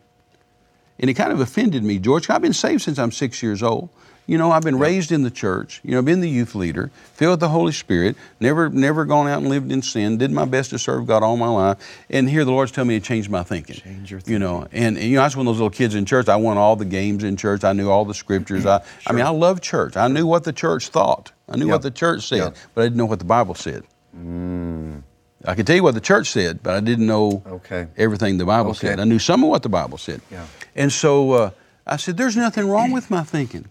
And 0.99 1.09
it 1.09 1.13
kind 1.13 1.31
of 1.31 1.39
offended 1.39 1.83
me, 1.83 1.97
George. 1.97 2.29
I've 2.29 2.41
been 2.41 2.53
saved 2.53 2.81
since 2.81 2.99
I'm 2.99 3.11
six 3.11 3.41
years 3.41 3.63
old. 3.63 3.89
You 4.29 4.37
know, 4.37 4.51
I've 4.51 4.61
been 4.61 4.77
yeah. 4.77 4.83
raised 4.83 5.11
in 5.11 5.23
the 5.23 5.31
church. 5.31 5.81
You 5.83 5.93
know, 5.93 6.03
been 6.03 6.21
the 6.21 6.29
youth 6.29 6.53
leader, 6.53 6.91
filled 7.13 7.31
with 7.31 7.39
the 7.39 7.49
Holy 7.49 7.71
Spirit, 7.71 8.15
never, 8.39 8.69
never 8.69 9.03
gone 9.03 9.27
out 9.27 9.39
and 9.39 9.49
lived 9.49 9.71
in 9.71 9.81
sin. 9.81 10.19
Did 10.19 10.29
my 10.29 10.45
best 10.45 10.69
to 10.69 10.77
serve 10.77 11.07
God 11.07 11.23
all 11.23 11.35
my 11.35 11.47
life. 11.47 12.05
And 12.11 12.29
here 12.29 12.45
the 12.45 12.51
Lord's 12.51 12.71
telling 12.71 12.89
me 12.89 12.99
to 12.99 13.03
change 13.03 13.27
my 13.27 13.41
thinking. 13.41 13.77
Change 13.77 14.11
your 14.11 14.19
thinking. 14.19 14.33
You 14.33 14.37
know, 14.37 14.67
and, 14.71 14.99
and 14.99 15.07
you 15.07 15.15
know, 15.15 15.21
I 15.21 15.25
was 15.25 15.35
one 15.35 15.47
of 15.47 15.53
those 15.55 15.59
little 15.59 15.71
kids 15.71 15.95
in 15.95 16.05
church. 16.05 16.29
I 16.29 16.35
won 16.35 16.59
all 16.59 16.75
the 16.75 16.85
games 16.85 17.23
in 17.23 17.37
church. 17.37 17.63
I 17.63 17.73
knew 17.73 17.89
all 17.89 18.05
the 18.05 18.13
scriptures. 18.13 18.67
I, 18.67 18.81
sure. 18.81 18.87
I 19.07 19.13
mean, 19.13 19.25
I 19.25 19.29
loved 19.29 19.63
church. 19.63 19.97
I 19.97 20.07
knew 20.07 20.27
what 20.27 20.43
the 20.43 20.53
church 20.53 20.89
thought. 20.89 21.31
I 21.49 21.55
knew 21.55 21.65
yep. 21.65 21.73
what 21.73 21.81
the 21.81 21.89
church 21.89 22.27
said, 22.27 22.37
yep. 22.37 22.55
but 22.75 22.81
I 22.81 22.85
didn't 22.85 22.97
know 22.97 23.07
what 23.07 23.17
the 23.17 23.25
Bible 23.25 23.55
said. 23.55 23.83
Mm. 24.15 25.01
I 25.43 25.55
could 25.55 25.65
tell 25.65 25.75
you 25.75 25.81
what 25.81 25.95
the 25.95 26.01
church 26.01 26.29
said, 26.29 26.61
but 26.61 26.75
I 26.75 26.81
didn't 26.81 27.07
know 27.07 27.41
okay. 27.47 27.87
everything 27.97 28.37
the 28.37 28.45
Bible 28.45 28.71
okay. 28.71 28.89
said. 28.89 28.99
I 28.99 29.05
knew 29.05 29.17
some 29.17 29.43
of 29.43 29.49
what 29.49 29.63
the 29.63 29.69
Bible 29.69 29.97
said. 29.97 30.21
Yeah. 30.29 30.45
And 30.75 30.91
so 30.93 31.31
uh, 31.31 31.51
I 31.87 31.97
said, 31.97 32.15
"There's 32.15 32.37
nothing 32.37 32.67
wrong 32.67 32.91
with 32.91 33.09
my 33.09 33.23
thinking." 33.23 33.65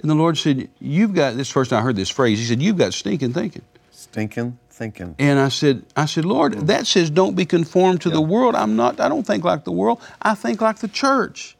And 0.00 0.10
the 0.10 0.14
Lord 0.14 0.38
said, 0.38 0.68
You've 0.80 1.14
got 1.14 1.36
this 1.36 1.50
first 1.50 1.72
I 1.72 1.80
heard 1.80 1.96
this 1.96 2.10
phrase. 2.10 2.38
He 2.38 2.44
said, 2.44 2.62
You've 2.62 2.78
got 2.78 2.94
stinking 2.94 3.32
thinking. 3.32 3.62
Stinking 3.90 4.58
thinking. 4.70 5.14
And 5.18 5.38
I 5.38 5.50
said, 5.50 5.84
I 5.94 6.06
said, 6.06 6.24
Lord, 6.24 6.54
that 6.68 6.86
says 6.86 7.10
don't 7.10 7.36
be 7.36 7.44
conformed 7.44 8.00
to 8.02 8.08
yeah. 8.08 8.14
the 8.14 8.20
world. 8.22 8.54
I'm 8.54 8.76
not, 8.76 8.98
I 8.98 9.08
don't 9.08 9.26
think 9.26 9.44
like 9.44 9.64
the 9.64 9.72
world. 9.72 10.00
I 10.22 10.34
think 10.34 10.60
like 10.60 10.78
the 10.78 10.88
church. 10.88 11.56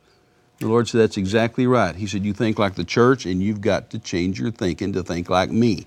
The 0.59 0.69
Lord 0.69 0.89
said, 0.89 1.01
That's 1.01 1.17
exactly 1.17 1.67
right. 1.67 1.95
He 1.95 2.07
said, 2.07 2.25
You 2.25 2.33
think 2.33 2.59
like 2.59 2.75
the 2.75 2.85
church, 2.85 3.27
and 3.27 3.43
you've 3.43 3.61
got 3.61 3.91
to 3.91 3.99
change 3.99 4.41
your 4.41 4.51
thinking 4.51 4.93
to 4.95 5.03
think 5.03 5.29
like 5.29 5.51
me. 5.51 5.87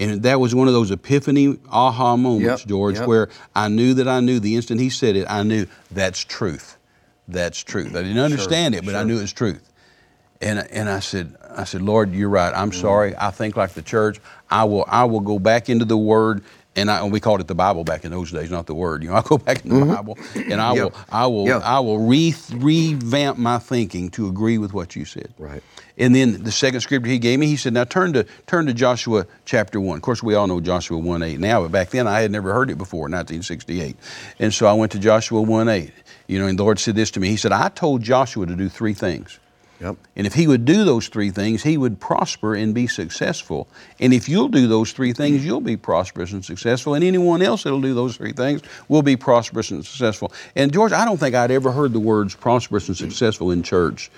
And 0.00 0.22
that 0.22 0.38
was 0.38 0.54
one 0.54 0.68
of 0.68 0.74
those 0.74 0.92
epiphany 0.92 1.58
aha 1.70 2.16
moments, 2.16 2.62
yep, 2.62 2.68
George, 2.68 2.96
yep. 2.96 3.08
where 3.08 3.28
I 3.54 3.68
knew 3.68 3.94
that 3.94 4.06
I 4.06 4.20
knew 4.20 4.38
the 4.38 4.54
instant 4.54 4.80
he 4.80 4.90
said 4.90 5.16
it, 5.16 5.26
I 5.28 5.42
knew 5.42 5.66
that's 5.90 6.24
truth. 6.24 6.76
That's 7.26 7.62
truth. 7.62 7.96
I 7.96 8.02
didn't 8.02 8.18
understand 8.18 8.74
sure, 8.74 8.82
it, 8.82 8.84
but 8.84 8.92
sure. 8.92 9.00
I 9.00 9.04
knew 9.04 9.18
it 9.18 9.22
was 9.22 9.32
truth. 9.32 9.67
And, 10.40 10.60
and 10.70 10.88
I 10.88 11.00
said, 11.00 11.36
I 11.50 11.64
said, 11.64 11.82
Lord, 11.82 12.12
you're 12.12 12.28
right. 12.28 12.52
I'm 12.54 12.72
sorry. 12.72 13.14
I 13.16 13.30
think 13.32 13.56
like 13.56 13.72
the 13.72 13.82
church. 13.82 14.20
I 14.50 14.64
will, 14.64 14.84
I 14.86 15.04
will 15.04 15.20
go 15.20 15.38
back 15.38 15.68
into 15.68 15.84
the 15.84 15.96
Word 15.96 16.42
and 16.76 16.88
I, 16.92 17.02
we 17.04 17.18
called 17.18 17.40
it 17.40 17.48
the 17.48 17.56
Bible 17.56 17.82
back 17.82 18.04
in 18.04 18.12
those 18.12 18.30
days, 18.30 18.52
not 18.52 18.66
the 18.66 18.74
Word. 18.74 19.02
You 19.02 19.08
know, 19.08 19.16
I 19.16 19.22
go 19.22 19.36
back 19.36 19.64
in 19.64 19.70
the 19.70 19.76
Mm-hmm. 19.80 19.94
Bible, 19.94 20.18
and 20.36 20.60
I 20.60 20.74
Yeah. 20.76 20.84
will, 20.84 20.94
I 21.10 21.26
will, 21.26 21.46
Yeah. 21.48 21.58
I 21.58 21.80
will 21.80 21.98
re- 21.98 22.34
revamp 22.52 23.36
my 23.36 23.58
thinking 23.58 24.10
to 24.10 24.28
agree 24.28 24.58
with 24.58 24.72
what 24.72 24.94
you 24.94 25.04
said. 25.04 25.34
Right. 25.38 25.60
And 25.96 26.14
then 26.14 26.44
the 26.44 26.52
second 26.52 26.80
scripture 26.82 27.10
he 27.10 27.18
gave 27.18 27.40
me, 27.40 27.46
he 27.48 27.56
said, 27.56 27.72
"Now 27.72 27.82
turn 27.82 28.12
to 28.12 28.24
turn 28.46 28.66
to 28.66 28.72
Joshua 28.74 29.26
chapter 29.44 29.80
one." 29.80 29.96
Of 29.96 30.02
course, 30.02 30.22
we 30.22 30.34
all 30.36 30.46
know 30.46 30.60
Joshua 30.60 30.98
one 30.98 31.24
eight 31.24 31.40
now, 31.40 31.62
but 31.62 31.72
back 31.72 31.90
then 31.90 32.06
I 32.06 32.20
had 32.20 32.30
never 32.30 32.52
heard 32.52 32.70
it 32.70 32.78
before, 32.78 33.08
1968, 33.08 33.96
and 34.38 34.54
so 34.54 34.66
I 34.68 34.74
went 34.74 34.92
to 34.92 35.00
Joshua 35.00 35.42
one 35.42 35.68
eight. 35.68 35.90
You 36.28 36.38
know, 36.38 36.46
and 36.46 36.56
the 36.56 36.62
Lord 36.62 36.78
said 36.78 36.94
this 36.94 37.10
to 37.12 37.20
me. 37.20 37.28
He 37.28 37.36
said, 37.36 37.50
"I 37.50 37.68
told 37.70 38.02
Joshua 38.02 38.46
to 38.46 38.54
do 38.54 38.68
three 38.68 38.94
things." 38.94 39.40
Yep. 39.80 39.96
And 40.16 40.26
if 40.26 40.34
he 40.34 40.48
would 40.48 40.64
do 40.64 40.84
those 40.84 41.08
three 41.08 41.30
things, 41.30 41.62
he 41.62 41.76
would 41.76 42.00
prosper 42.00 42.54
and 42.54 42.74
be 42.74 42.88
successful. 42.88 43.68
And 44.00 44.12
if 44.12 44.28
you'll 44.28 44.48
do 44.48 44.66
those 44.66 44.92
three 44.92 45.12
things, 45.12 45.44
you'll 45.44 45.60
be 45.60 45.76
prosperous 45.76 46.32
and 46.32 46.44
successful. 46.44 46.94
And 46.94 47.04
anyone 47.04 47.42
else 47.42 47.62
that'll 47.62 47.80
do 47.80 47.94
those 47.94 48.16
three 48.16 48.32
things 48.32 48.62
will 48.88 49.02
be 49.02 49.16
prosperous 49.16 49.70
and 49.70 49.84
successful. 49.84 50.32
And 50.56 50.72
George, 50.72 50.92
I 50.92 51.04
don't 51.04 51.18
think 51.18 51.36
I'd 51.36 51.52
ever 51.52 51.70
heard 51.70 51.92
the 51.92 52.00
words 52.00 52.34
prosperous 52.34 52.88
and 52.88 52.96
successful 52.96 53.52
in 53.52 53.62
church 53.62 54.10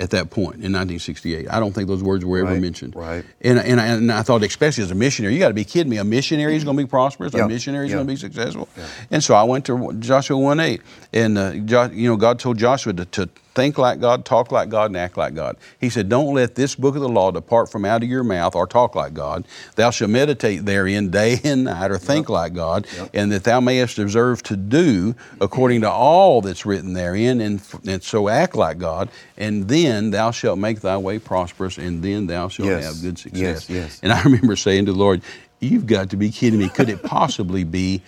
at 0.00 0.10
that 0.10 0.30
point 0.30 0.54
in 0.64 0.72
1968. 0.72 1.46
I 1.50 1.58
don't 1.60 1.72
think 1.72 1.88
those 1.88 2.02
words 2.02 2.24
were 2.24 2.38
ever 2.38 2.52
Right, 2.52 2.60
mentioned. 2.60 2.94
right. 2.94 3.24
And, 3.40 3.58
and, 3.58 3.80
I- 3.80 3.86
and 3.86 4.12
I 4.12 4.22
thought, 4.22 4.42
especially 4.44 4.84
as 4.84 4.90
a 4.90 4.94
missionary, 4.94 5.34
you 5.34 5.40
got 5.40 5.48
to 5.48 5.54
be 5.54 5.64
kidding 5.64 5.90
me. 5.90 5.96
A 5.98 6.04
missionary 6.04 6.54
is 6.56 6.64
going 6.64 6.76
to 6.76 6.82
be 6.84 6.88
prosperous. 6.88 7.34
Yeah, 7.34 7.44
A 7.44 7.48
missionary 7.48 7.86
is 7.86 7.90
yeah. 7.90 7.96
going 7.96 8.06
to 8.06 8.12
be 8.12 8.16
successful. 8.16 8.68
And 9.10 9.22
so 9.24 9.34
I 9.34 9.42
went 9.42 9.64
to 9.66 9.92
Joshua 9.94 10.36
1 10.38 10.60
8. 10.60 10.80
And, 11.12 11.38
uh, 11.38 11.54
Jo- 11.54 11.90
you 11.92 12.08
know, 12.08 12.16
God 12.16 12.38
told 12.38 12.58
Joshua 12.58 12.92
to, 12.92 13.04
to 13.06 13.28
think 13.54 13.76
like 13.76 13.98
God, 14.00 14.24
talk 14.24 14.52
like 14.52 14.68
God, 14.68 14.90
and 14.90 14.96
act 14.96 15.16
like 15.16 15.34
God. 15.34 15.56
He 15.80 15.88
said, 15.90 16.08
Don't 16.08 16.32
let 16.32 16.54
this 16.54 16.76
book 16.76 16.94
of 16.94 17.00
the 17.00 17.08
law 17.08 17.32
depart 17.32 17.72
from 17.72 17.84
out 17.84 18.04
of 18.04 18.08
your 18.08 18.22
mouth 18.22 18.54
or 18.54 18.68
talk 18.68 18.94
like 18.94 19.14
God. 19.14 19.46
Thou 19.74 19.90
shalt 19.90 20.10
meditate 20.12 20.64
therein 20.64 21.10
day 21.10 21.40
and 21.42 21.64
night 21.64 21.90
or 21.90 21.98
think 21.98 22.28
like 22.28 22.52
God, 22.54 22.86
and 23.12 23.32
that 23.32 23.42
thou 23.42 23.58
mayest 23.58 23.98
observe 23.98 24.44
to 24.44 24.56
do 24.56 25.16
according 25.40 25.80
to 25.80 25.90
all 25.90 26.40
that's 26.40 26.64
written 26.66 26.92
therein, 26.92 27.40
and, 27.40 27.60
and 27.84 28.00
so 28.02 28.28
act 28.28 28.54
like 28.54 28.78
God. 28.78 29.08
And 29.36 29.66
then 29.66 29.87
thou 30.10 30.30
shalt 30.30 30.58
make 30.58 30.80
thy 30.80 30.96
way 30.96 31.18
prosperous, 31.18 31.78
and 31.78 32.02
then 32.02 32.26
thou 32.26 32.48
shalt 32.48 32.68
Yes, 32.68 32.84
have 32.84 33.02
good 33.02 33.18
success. 33.18 33.68
yes, 33.68 33.70
yes. 33.70 34.00
And 34.02 34.12
I 34.12 34.22
remember 34.22 34.56
saying 34.56 34.86
to 34.86 34.92
the 34.92 34.98
Lord, 34.98 35.22
You've 35.60 35.86
got 35.86 36.10
to 36.10 36.16
be 36.16 36.30
kidding 36.30 36.60
me. 36.60 36.68
Could 36.68 36.88
it 36.88 37.02
possibly 37.02 37.64
be, 37.64 38.02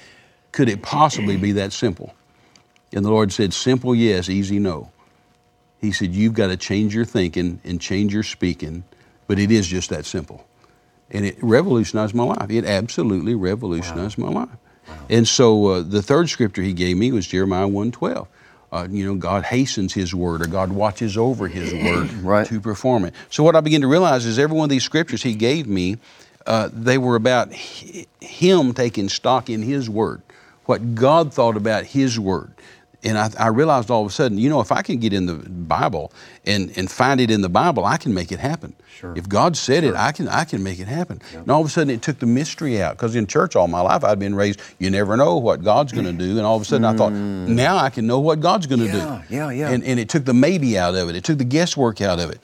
could 0.52 0.68
it 0.68 0.82
possibly 0.82 1.36
be 1.36 1.52
that 1.52 1.72
simple? 1.72 2.14
And 2.92 3.04
the 3.04 3.10
Lord 3.10 3.32
said, 3.32 3.52
Simple, 3.52 3.94
yes, 3.94 4.28
easy, 4.28 4.58
no. 4.58 4.90
He 5.80 5.90
said, 5.92 6.12
You've 6.14 6.34
got 6.34 6.48
to 6.48 6.56
change 6.56 6.94
your 6.94 7.04
thinking 7.04 7.60
and 7.64 7.80
change 7.80 8.14
your 8.14 8.22
speaking, 8.22 8.84
but 9.26 9.38
it 9.38 9.50
is 9.50 9.66
just 9.66 9.90
that 9.90 10.06
simple. 10.06 10.46
And 11.10 11.24
it 11.24 11.38
revolutionized 11.42 12.14
my 12.14 12.22
life. 12.24 12.50
It 12.50 12.64
absolutely 12.64 13.34
revolutionized 13.34 14.16
my 14.16 14.28
life. 14.28 14.48
And 15.08 15.26
so 15.26 15.66
uh, 15.66 15.82
the 15.82 16.02
third 16.02 16.28
scripture 16.28 16.62
he 16.62 16.72
gave 16.72 16.96
me 16.96 17.10
was 17.10 17.26
Jeremiah 17.26 17.66
112. 17.66 18.28
Uh, 18.72 18.86
you 18.90 19.04
know, 19.04 19.16
God 19.16 19.44
hastens 19.44 19.92
His 19.94 20.14
word, 20.14 20.42
or 20.42 20.46
God 20.46 20.70
watches 20.72 21.16
over 21.16 21.48
His 21.48 21.74
word 21.84 22.12
Right. 22.14 22.46
to 22.46 22.60
perform 22.60 23.04
it. 23.04 23.14
So 23.30 23.42
what 23.42 23.56
I 23.56 23.60
begin 23.60 23.80
to 23.80 23.88
realize 23.88 24.24
is 24.26 24.38
every 24.38 24.56
one 24.56 24.64
of 24.64 24.70
these 24.70 24.84
scriptures 24.84 25.22
He 25.22 25.34
gave 25.34 25.66
me, 25.66 25.98
uh, 26.46 26.68
they 26.72 26.96
were 26.98 27.16
about 27.16 27.52
hi- 27.52 28.06
Him 28.20 28.72
taking 28.72 29.08
stock 29.08 29.50
in 29.50 29.62
His 29.62 29.90
word, 29.90 30.22
what 30.66 30.94
God 30.94 31.34
thought 31.34 31.56
about 31.56 31.84
His 31.84 32.18
word. 32.20 32.52
And 33.02 33.16
I, 33.16 33.30
I 33.38 33.46
realized 33.48 33.90
all 33.90 34.02
of 34.02 34.08
a 34.08 34.12
sudden, 34.12 34.36
you 34.36 34.50
know, 34.50 34.60
if 34.60 34.70
I 34.70 34.82
can 34.82 34.98
get 34.98 35.14
in 35.14 35.24
the 35.24 35.34
Bible 35.34 36.12
and, 36.44 36.70
and 36.76 36.90
find 36.90 37.18
it 37.18 37.30
in 37.30 37.40
the 37.40 37.48
Bible, 37.48 37.84
I 37.86 37.96
can 37.96 38.12
make 38.12 38.30
it 38.30 38.40
happen. 38.40 38.74
Sure. 38.94 39.14
If 39.16 39.26
God 39.26 39.56
said 39.56 39.84
it, 39.84 39.94
I 39.94 40.12
can 40.12 40.28
I 40.28 40.44
can 40.44 40.62
make 40.62 40.78
it 40.78 40.86
happen. 40.88 41.22
And 41.32 41.50
all 41.50 41.62
of 41.62 41.66
a 41.66 41.70
sudden, 41.70 41.88
it 41.88 42.02
took 42.02 42.18
the 42.18 42.26
mystery 42.26 42.82
out 42.82 42.96
because 42.98 43.16
in 43.16 43.26
church 43.26 43.56
all 43.56 43.68
my 43.68 43.80
life 43.80 44.04
I'd 44.04 44.18
been 44.18 44.34
raised. 44.34 44.60
You 44.78 44.90
never 44.90 45.16
know 45.16 45.38
what 45.38 45.64
God's 45.64 45.92
going 45.92 46.04
to 46.04 46.12
do, 46.12 46.36
and 46.36 46.44
all 46.46 46.56
of 46.56 46.62
a 46.62 46.64
sudden 46.66 46.84
I 46.84 46.94
thought, 46.94 47.12
now 47.12 47.78
I 47.78 47.88
can 47.88 48.06
know 48.06 48.18
what 48.20 48.40
God's 48.40 48.66
going 48.66 48.80
to 48.80 48.86
Mm. 48.86 48.92
Yeah, 48.92 49.22
do. 49.28 49.34
yeah, 49.34 49.50
yeah. 49.50 49.70
And 49.70 49.82
and 49.84 49.98
it 49.98 50.10
took 50.10 50.26
the 50.26 50.34
maybe 50.34 50.76
out 50.78 50.94
of 50.94 51.08
it. 51.08 51.16
It 51.16 51.24
took 51.24 51.38
the 51.38 51.44
guesswork 51.44 52.02
out 52.02 52.18
of 52.20 52.28
it. 52.30 52.40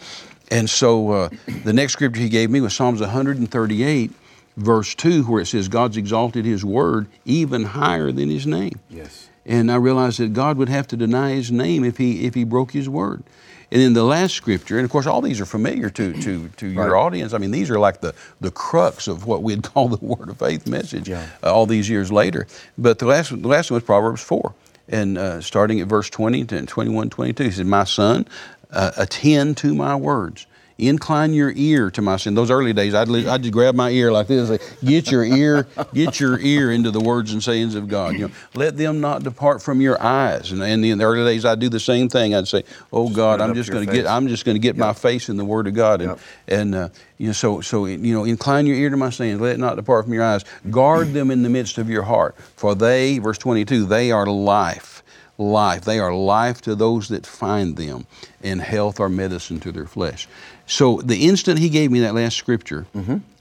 And 0.50 0.70
so 0.70 1.10
uh, 1.10 1.28
the 1.64 1.72
next 1.74 1.92
scripture 1.92 2.20
he 2.22 2.28
gave 2.30 2.50
me 2.50 2.60
was 2.62 2.72
Psalms 2.72 3.00
138, 3.00 4.12
verse 4.56 4.94
2, 4.94 5.24
where 5.24 5.42
it 5.42 5.46
says, 5.46 5.68
God's 5.68 5.96
exalted 5.96 6.44
his 6.44 6.64
word 6.64 7.08
even 7.24 7.64
higher 7.64 8.12
than 8.12 8.30
his 8.30 8.46
name. 8.46 8.78
Yes. 8.88 9.28
And 9.46 9.70
I 9.70 9.76
realized 9.76 10.18
that 10.18 10.32
God 10.32 10.56
would 10.58 10.68
have 10.68 10.88
to 10.88 10.96
deny 10.96 11.32
his 11.34 11.50
name 11.52 11.84
if 11.84 11.96
he 11.98 12.26
if 12.26 12.34
he 12.34 12.44
broke 12.44 12.72
his 12.72 12.88
word. 12.88 13.22
And 13.70 13.80
then 13.82 13.92
the 13.94 14.04
last 14.04 14.34
scripture, 14.34 14.76
and 14.76 14.84
of 14.84 14.90
course 14.90 15.06
all 15.06 15.20
these 15.20 15.40
are 15.40 15.46
familiar 15.46 15.88
to 15.90 16.12
to, 16.22 16.48
to 16.48 16.66
your 16.66 16.90
Right. 16.92 16.98
audience. 16.98 17.32
I 17.32 17.38
mean, 17.38 17.50
these 17.52 17.70
are 17.70 17.78
like 17.78 18.00
the, 18.00 18.14
the 18.40 18.50
crux 18.50 19.08
of 19.08 19.26
what 19.26 19.42
we'd 19.42 19.62
call 19.74 19.88
the 19.88 20.04
word 20.04 20.28
of 20.28 20.38
faith 20.38 20.66
message 20.66 21.08
Yeah. 21.08 21.26
uh, 21.42 21.52
all 21.54 21.66
these 21.66 21.88
years 21.88 22.10
later. 22.12 22.46
But 22.76 22.98
the 22.98 23.06
last 23.06 23.30
the 23.30 23.48
last 23.48 23.70
one 23.70 23.76
was 23.76 23.84
Proverbs 23.84 24.20
4. 24.22 24.52
And 24.88 25.18
uh, 25.18 25.40
starting 25.40 25.80
at 25.80 25.88
verse 25.88 26.08
20 26.10 26.44
to 26.44 26.64
21, 26.66 27.10
22, 27.10 27.42
he 27.44 27.50
said, 27.50 27.66
My 27.66 27.82
son, 27.82 28.26
uh, 28.70 28.92
attend 28.96 29.56
to 29.58 29.74
my 29.74 29.96
words. 29.96 30.46
Incline 30.78 31.32
your 31.32 31.52
ear 31.56 31.90
to 31.92 32.02
my 32.02 32.18
sin. 32.18 32.34
Those 32.34 32.50
early 32.50 32.74
days, 32.74 32.92
I'd, 32.94 33.08
I'd 33.08 33.42
just 33.42 33.52
grab 33.52 33.74
my 33.74 33.88
ear 33.88 34.12
like 34.12 34.26
this, 34.26 34.50
and 34.50 34.60
say, 34.60 34.66
get 34.84 35.10
your 35.10 35.24
ear, 35.24 35.66
get 35.94 36.20
your 36.20 36.38
ear 36.38 36.70
into 36.70 36.90
the 36.90 37.00
words 37.00 37.32
and 37.32 37.42
sayings 37.42 37.74
of 37.74 37.88
God. 37.88 38.12
You 38.14 38.28
know, 38.28 38.34
let 38.54 38.76
them 38.76 39.00
not 39.00 39.22
depart 39.22 39.62
from 39.62 39.80
your 39.80 40.00
eyes. 40.02 40.52
And, 40.52 40.62
and 40.62 40.84
in 40.84 40.98
the 40.98 41.04
early 41.04 41.24
days, 41.24 41.46
I'd 41.46 41.60
do 41.60 41.70
the 41.70 41.80
same 41.80 42.10
thing. 42.10 42.34
I'd 42.34 42.46
say, 42.46 42.62
Oh 42.92 43.08
God, 43.08 43.40
I'm 43.40 43.54
just 43.54 43.70
going 43.70 43.86
to 43.86 43.92
get. 43.92 44.06
I'm 44.06 44.28
just 44.28 44.44
going 44.44 44.54
to 44.54 44.60
get 44.60 44.76
my 44.76 44.92
face 44.92 45.30
in 45.30 45.38
the 45.38 45.46
Word 45.46 45.66
of 45.66 45.72
God. 45.74 46.00
And, 46.02 46.10
Yep. 46.10 46.20
and 46.48 46.74
uh, 46.74 46.88
you 47.16 47.28
know, 47.28 47.32
so 47.32 47.62
so 47.62 47.86
you 47.86 48.12
know, 48.12 48.24
incline 48.24 48.66
your 48.66 48.76
ear 48.76 48.90
to 48.90 48.96
my 48.98 49.08
sayings, 49.08 49.40
let 49.40 49.54
it 49.54 49.58
not 49.58 49.76
depart 49.76 50.04
from 50.04 50.12
your 50.12 50.24
eyes. 50.24 50.44
Guard 50.70 51.14
them 51.14 51.30
in 51.30 51.42
the 51.42 51.48
midst 51.48 51.78
of 51.78 51.88
your 51.88 52.02
heart, 52.02 52.36
for 52.56 52.74
they, 52.74 53.18
verse 53.18 53.38
22, 53.38 53.86
they 53.86 54.12
are 54.12 54.26
life, 54.26 54.95
life. 55.38 55.82
They 55.84 55.98
are 55.98 56.14
life 56.14 56.60
to 56.62 56.74
those 56.74 57.08
that 57.08 57.26
find 57.26 57.76
them, 57.76 58.06
and 58.42 58.60
health 58.60 59.00
or 59.00 59.08
medicine 59.08 59.60
to 59.60 59.72
their 59.72 59.86
flesh. 59.86 60.26
So 60.66 61.00
the 61.02 61.26
instant 61.26 61.58
he 61.58 61.68
gave 61.68 61.90
me 61.90 62.00
that 62.00 62.14
last 62.14 62.36
scripture. 62.36 62.86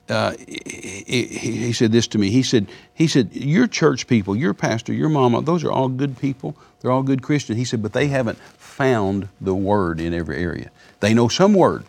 Uh, 0.07 0.33
he, 0.47 1.23
he- 1.39 1.55
he 1.57 1.73
said 1.73 1.91
this 1.91 2.05
to 2.07 2.19
me. 2.19 2.29
He 2.29 2.43
said, 2.43 2.67
"He 2.93 3.07
said 3.07 3.29
your 3.33 3.65
church 3.65 4.05
people, 4.05 4.35
your 4.35 4.53
pastor, 4.53 4.93
your 4.93 5.09
mama, 5.09 5.41
those 5.41 5.63
are 5.63 5.71
all 5.71 5.87
good 5.87 6.19
people. 6.19 6.55
They're 6.81 6.91
all 6.91 7.01
good 7.01 7.23
Christians." 7.23 7.57
He 7.57 7.65
said, 7.65 7.81
"But 7.81 7.93
they 7.93 8.07
haven't 8.09 8.37
found 8.57 9.29
the 9.41 9.55
word 9.55 9.99
in 9.99 10.13
every 10.13 10.37
area. 10.37 10.69
They 10.99 11.13
know 11.15 11.27
some 11.27 11.53
word, 11.55 11.85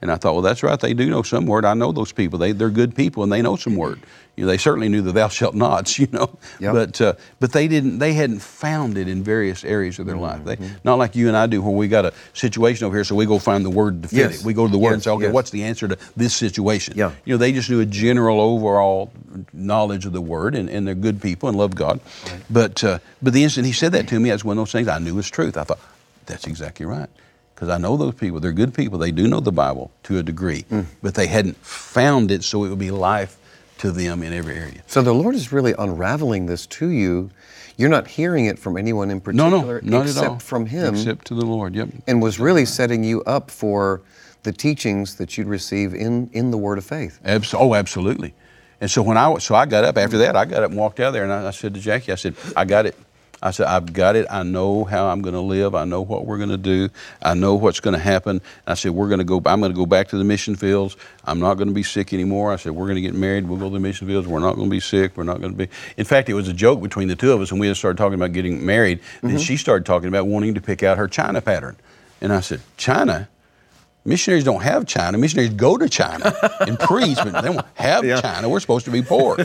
and 0.00 0.12
I 0.12 0.16
thought, 0.16 0.34
well, 0.34 0.42
that's 0.42 0.62
right. 0.62 0.78
They 0.78 0.94
do 0.94 1.10
know 1.10 1.22
some 1.22 1.46
word. 1.46 1.64
I 1.64 1.74
know 1.74 1.90
those 1.90 2.12
people. 2.12 2.38
They, 2.38 2.52
they're 2.52 2.70
good 2.70 2.94
people, 2.94 3.24
and 3.24 3.32
they 3.32 3.42
know 3.42 3.56
some 3.56 3.74
word. 3.74 4.00
You 4.36 4.44
know, 4.44 4.50
they 4.52 4.56
certainly 4.58 4.88
knew 4.88 5.02
the 5.02 5.10
thou 5.10 5.26
shalt 5.28 5.56
nots. 5.56 5.98
You 5.98 6.06
know, 6.12 6.38
Yep. 6.60 6.72
but 6.74 7.00
uh, 7.00 7.12
but 7.40 7.50
they 7.52 7.66
didn't. 7.66 7.98
They 7.98 8.12
hadn't 8.12 8.38
found 8.38 8.96
it 8.96 9.08
in 9.08 9.24
various 9.24 9.64
areas 9.64 9.98
of 9.98 10.06
their 10.06 10.16
life. 10.16 10.44
They 10.44 10.56
not 10.84 10.98
like 10.98 11.16
you 11.16 11.26
and 11.26 11.36
I 11.36 11.46
do, 11.48 11.60
where 11.60 11.72
we 11.74 11.88
got 11.88 12.04
a 12.04 12.12
situation 12.34 12.86
over 12.86 12.96
here, 12.96 13.02
so 13.02 13.16
we 13.16 13.26
go 13.26 13.40
find 13.40 13.64
the 13.64 13.70
word 13.70 14.02
to 14.04 14.08
fit 14.08 14.16
Yes. 14.18 14.40
it. 14.40 14.46
We 14.46 14.52
go 14.54 14.64
to 14.66 14.70
the 14.70 14.78
word 14.78 14.92
and 14.92 15.02
say, 15.02 15.10
okay, 15.10 15.24
yes. 15.24 15.34
what's 15.34 15.50
the 15.50 15.64
answer 15.64 15.88
to 15.88 15.98
this 16.16 16.34
situation? 16.36 16.94
Yeah. 16.96 17.10
You 17.24 17.34
know, 17.34 17.38
they 17.38 17.50
just 17.50 17.68
knew 17.68 17.80
a 17.80 17.86
general 17.86 18.40
overall 18.40 19.10
knowledge 19.52 20.06
of 20.06 20.12
the 20.12 20.20
word, 20.20 20.54
and, 20.54 20.70
and 20.70 20.86
they're 20.86 20.94
good 20.94 21.20
people 21.20 21.48
and 21.48 21.58
love 21.58 21.74
God. 21.74 21.98
But 22.48 22.84
uh, 22.84 23.00
but 23.20 23.32
the 23.32 23.42
instant 23.42 23.66
he 23.66 23.72
said 23.72 23.90
that 23.92 24.06
to 24.08 24.20
me, 24.20 24.30
that's 24.30 24.44
one 24.44 24.56
of 24.56 24.60
those 24.62 24.70
things 24.72 24.86
I 24.86 24.98
knew 25.00 25.16
was 25.16 25.28
truth. 25.28 25.56
I 25.56 25.64
thought, 25.64 25.80
that's 26.26 26.46
exactly 26.46 26.86
right. 26.86 27.10
Because 27.58 27.70
I 27.70 27.78
know 27.78 27.96
those 27.96 28.14
people. 28.14 28.38
They're 28.38 28.52
good 28.52 28.72
people. 28.72 28.98
They 29.00 29.10
do 29.10 29.26
know 29.26 29.40
the 29.40 29.50
Bible 29.50 29.90
to 30.04 30.16
a 30.18 30.22
degree, 30.22 30.64
Mm. 30.70 30.84
but 31.02 31.14
they 31.14 31.26
hadn't 31.26 31.56
found 31.56 32.30
it 32.30 32.44
so 32.44 32.62
it 32.62 32.68
would 32.68 32.78
be 32.78 32.92
life 32.92 33.36
to 33.78 33.90
them 33.90 34.22
in 34.22 34.32
every 34.32 34.54
area. 34.54 34.80
So 34.86 35.02
the 35.02 35.12
Lord 35.12 35.34
is 35.34 35.50
really 35.52 35.74
unraveling 35.76 36.46
this 36.46 36.66
to 36.66 36.86
you. 36.88 37.30
You're 37.76 37.88
not 37.88 38.06
hearing 38.06 38.44
it 38.46 38.60
from 38.60 38.76
anyone 38.76 39.10
in 39.10 39.20
particular 39.20 39.80
no, 39.82 39.98
not 39.98 40.06
except 40.06 40.24
at 40.24 40.30
all. 40.30 40.38
from 40.38 40.66
Him, 40.66 40.94
Except 40.94 41.26
to 41.26 41.34
the 41.34 41.44
Lord. 41.44 41.74
Yep. 41.74 41.88
and 42.06 42.22
was 42.22 42.38
really 42.38 42.64
setting 42.64 43.02
you 43.02 43.24
up 43.24 43.50
for 43.50 44.02
the 44.44 44.52
teachings 44.52 45.16
that 45.16 45.36
you'd 45.36 45.48
receive 45.48 45.94
in, 45.94 46.30
in 46.32 46.52
the 46.52 46.58
Word 46.58 46.78
of 46.78 46.84
faith. 46.84 47.18
Abs- 47.24 47.54
oh, 47.54 47.74
absolutely. 47.74 48.34
And 48.80 48.88
so 48.88 49.02
when 49.02 49.16
I 49.16 49.36
so 49.38 49.56
I 49.56 49.66
got 49.66 49.82
up 49.82 49.98
after 49.98 50.18
that, 50.18 50.36
I 50.36 50.44
got 50.44 50.62
up 50.62 50.70
and 50.70 50.78
walked 50.78 51.00
out 51.00 51.10
there, 51.12 51.24
and 51.24 51.32
I, 51.32 51.48
I 51.48 51.50
said 51.50 51.74
to 51.74 51.80
Jackie, 51.80 52.12
I 52.12 52.14
said, 52.14 52.36
I 52.56 52.64
got 52.64 52.86
it. 52.86 52.94
I 53.40 53.52
said, 53.52 53.66
I've 53.66 53.92
got 53.92 54.16
it. 54.16 54.26
I 54.30 54.42
know 54.42 54.84
how 54.84 55.08
I'm 55.08 55.22
going 55.22 55.34
to 55.34 55.40
live. 55.40 55.74
I 55.74 55.84
know 55.84 56.02
what 56.02 56.26
we're 56.26 56.38
going 56.38 56.48
to 56.48 56.56
do. 56.56 56.88
I 57.22 57.34
know 57.34 57.54
what's 57.54 57.78
going 57.78 57.94
to 57.94 58.00
happen. 58.00 58.40
I 58.66 58.74
said, 58.74 58.92
we're 58.92 59.08
going 59.08 59.18
to 59.18 59.24
go. 59.24 59.36
I'm 59.46 59.60
going 59.60 59.72
to 59.72 59.76
go 59.76 59.86
back 59.86 60.08
to 60.08 60.18
the 60.18 60.24
mission 60.24 60.56
fields. 60.56 60.96
I'm 61.24 61.38
not 61.38 61.54
going 61.54 61.68
to 61.68 61.74
be 61.74 61.84
sick 61.84 62.12
anymore. 62.12 62.52
I 62.52 62.56
said, 62.56 62.72
we're 62.72 62.86
going 62.86 62.96
to 62.96 63.02
get 63.02 63.14
married. 63.14 63.48
We'll 63.48 63.58
go 63.58 63.68
to 63.68 63.74
the 63.74 63.80
mission 63.80 64.08
fields. 64.08 64.26
We're 64.26 64.40
not 64.40 64.56
going 64.56 64.68
to 64.68 64.74
be 64.74 64.80
sick. 64.80 65.16
We're 65.16 65.24
not 65.24 65.40
going 65.40 65.52
to 65.52 65.66
be. 65.66 65.68
In 65.96 66.04
fact, 66.04 66.28
it 66.28 66.34
was 66.34 66.48
a 66.48 66.52
joke 66.52 66.82
between 66.82 67.08
the 67.08 67.16
two 67.16 67.32
of 67.32 67.40
us, 67.40 67.52
and 67.52 67.60
we 67.60 67.68
had 67.68 67.76
started 67.76 67.96
talking 67.96 68.14
about 68.14 68.32
getting 68.32 68.66
married. 68.66 69.00
Then 69.22 69.32
mm-hmm. 69.32 69.38
she 69.38 69.56
started 69.56 69.86
talking 69.86 70.08
about 70.08 70.26
wanting 70.26 70.54
to 70.54 70.60
pick 70.60 70.82
out 70.82 70.98
her 70.98 71.06
China 71.06 71.40
pattern, 71.40 71.76
and 72.20 72.32
I 72.32 72.40
said, 72.40 72.60
China. 72.76 73.28
Missionaries 74.08 74.44
don't 74.44 74.62
have 74.62 74.86
China. 74.86 75.18
Missionaries 75.18 75.52
go 75.54 75.76
to 75.76 75.88
China 75.88 76.34
and 76.60 76.78
preach, 76.90 77.16
but 77.16 77.42
they 77.42 77.52
don't 77.52 77.64
have 77.74 78.04
Yeah. 78.04 78.20
China. 78.20 78.48
We're 78.48 78.60
supposed 78.60 78.86
to 78.86 78.90
be 78.90 79.02
poor. 79.02 79.36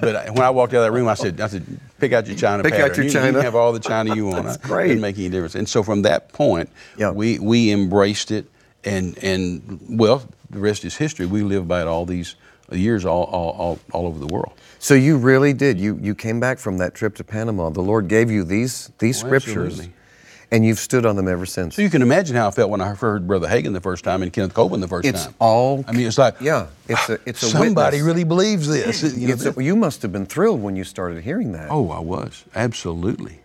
But 0.00 0.16
I- 0.16 0.30
when 0.30 0.42
I 0.42 0.50
walked 0.50 0.74
out 0.74 0.78
of 0.78 0.84
that 0.84 0.92
room, 0.92 1.08
I 1.08 1.14
said, 1.14 1.40
I 1.40 1.46
said, 1.46 1.64
pick 2.00 2.12
out 2.12 2.26
your 2.26 2.36
China 2.36 2.62
Pick 2.62 2.74
out 2.74 2.96
your 2.96 3.04
you, 3.06 3.10
you 3.10 3.10
China." 3.10 3.32
can 3.32 3.42
have 3.42 3.54
all 3.54 3.72
the 3.72 3.80
China 3.80 4.14
you 4.14 4.26
want. 4.30 4.44
That's 4.44 4.56
It 4.56 4.62
great. 4.62 4.88
Didn't 4.88 5.02
make 5.02 5.16
any 5.18 5.28
difference. 5.28 5.54
And 5.54 5.68
so 5.68 5.82
from 5.82 6.02
that 6.02 6.32
point, 6.32 6.68
Yeah. 6.96 7.10
we 7.12 7.38
we 7.38 7.70
embraced 7.70 8.30
it, 8.30 8.46
and 8.84 9.16
and 9.22 9.78
well, 9.88 10.22
the 10.50 10.58
rest 10.58 10.84
is 10.84 10.96
history. 10.96 11.26
We 11.26 11.42
live 11.42 11.68
by 11.68 11.80
it 11.82 11.86
all 11.86 12.04
these 12.04 12.34
years 12.72 13.04
all, 13.06 13.24
all, 13.24 13.50
all, 13.52 13.78
all 13.92 14.06
over 14.06 14.18
the 14.18 14.26
world. 14.26 14.52
So 14.78 14.94
you 14.94 15.16
really 15.16 15.52
did. 15.52 15.78
You 15.80 15.98
you 16.02 16.14
came 16.14 16.38
back 16.40 16.58
from 16.58 16.78
that 16.78 16.94
trip 16.94 17.14
to 17.16 17.24
Panama. 17.24 17.70
The 17.70 17.80
Lord 17.82 18.08
gave 18.08 18.30
you 18.30 18.44
these 18.44 18.90
these 18.98 19.22
Oh, 19.22 19.26
scriptures, 19.26 19.72
absolutely. 19.78 19.94
And 20.50 20.64
you've 20.64 20.78
stood 20.78 21.04
on 21.04 21.14
them 21.16 21.28
ever 21.28 21.44
since. 21.44 21.76
So 21.76 21.82
you 21.82 21.90
can 21.90 22.00
imagine 22.00 22.34
how 22.34 22.48
I 22.48 22.50
felt 22.50 22.70
when 22.70 22.80
I 22.80 22.94
heard 22.94 23.26
Brother 23.26 23.46
Hagin 23.46 23.74
the 23.74 23.82
first 23.82 24.02
time 24.02 24.22
and 24.22 24.32
Kenneth 24.32 24.54
Copeland 24.54 24.82
the 24.82 24.88
first 24.88 25.06
It's 25.06 25.24
time. 25.26 25.34
all. 25.38 25.84
I 25.86 25.92
mean, 25.92 26.06
it's 26.06 26.16
like, 26.16 26.40
yeah. 26.40 26.68
It's 26.88 27.06
a 27.10 27.18
it's 27.26 27.42
a 27.42 27.46
somebody 27.50 27.96
witness. 27.98 28.02
really 28.06 28.24
believes 28.24 28.66
this. 28.66 29.02
You 29.14 29.28
know, 29.28 29.34
It's 29.34 29.44
a- 29.44 29.62
you 29.62 29.76
must 29.76 30.00
have 30.00 30.10
been 30.10 30.24
thrilled 30.24 30.62
when 30.62 30.74
you 30.74 30.84
started 30.84 31.22
hearing 31.22 31.52
that. 31.52 31.70
Oh, 31.70 31.90
I 31.90 31.98
was 32.00 32.44
absolutely, 32.54 33.40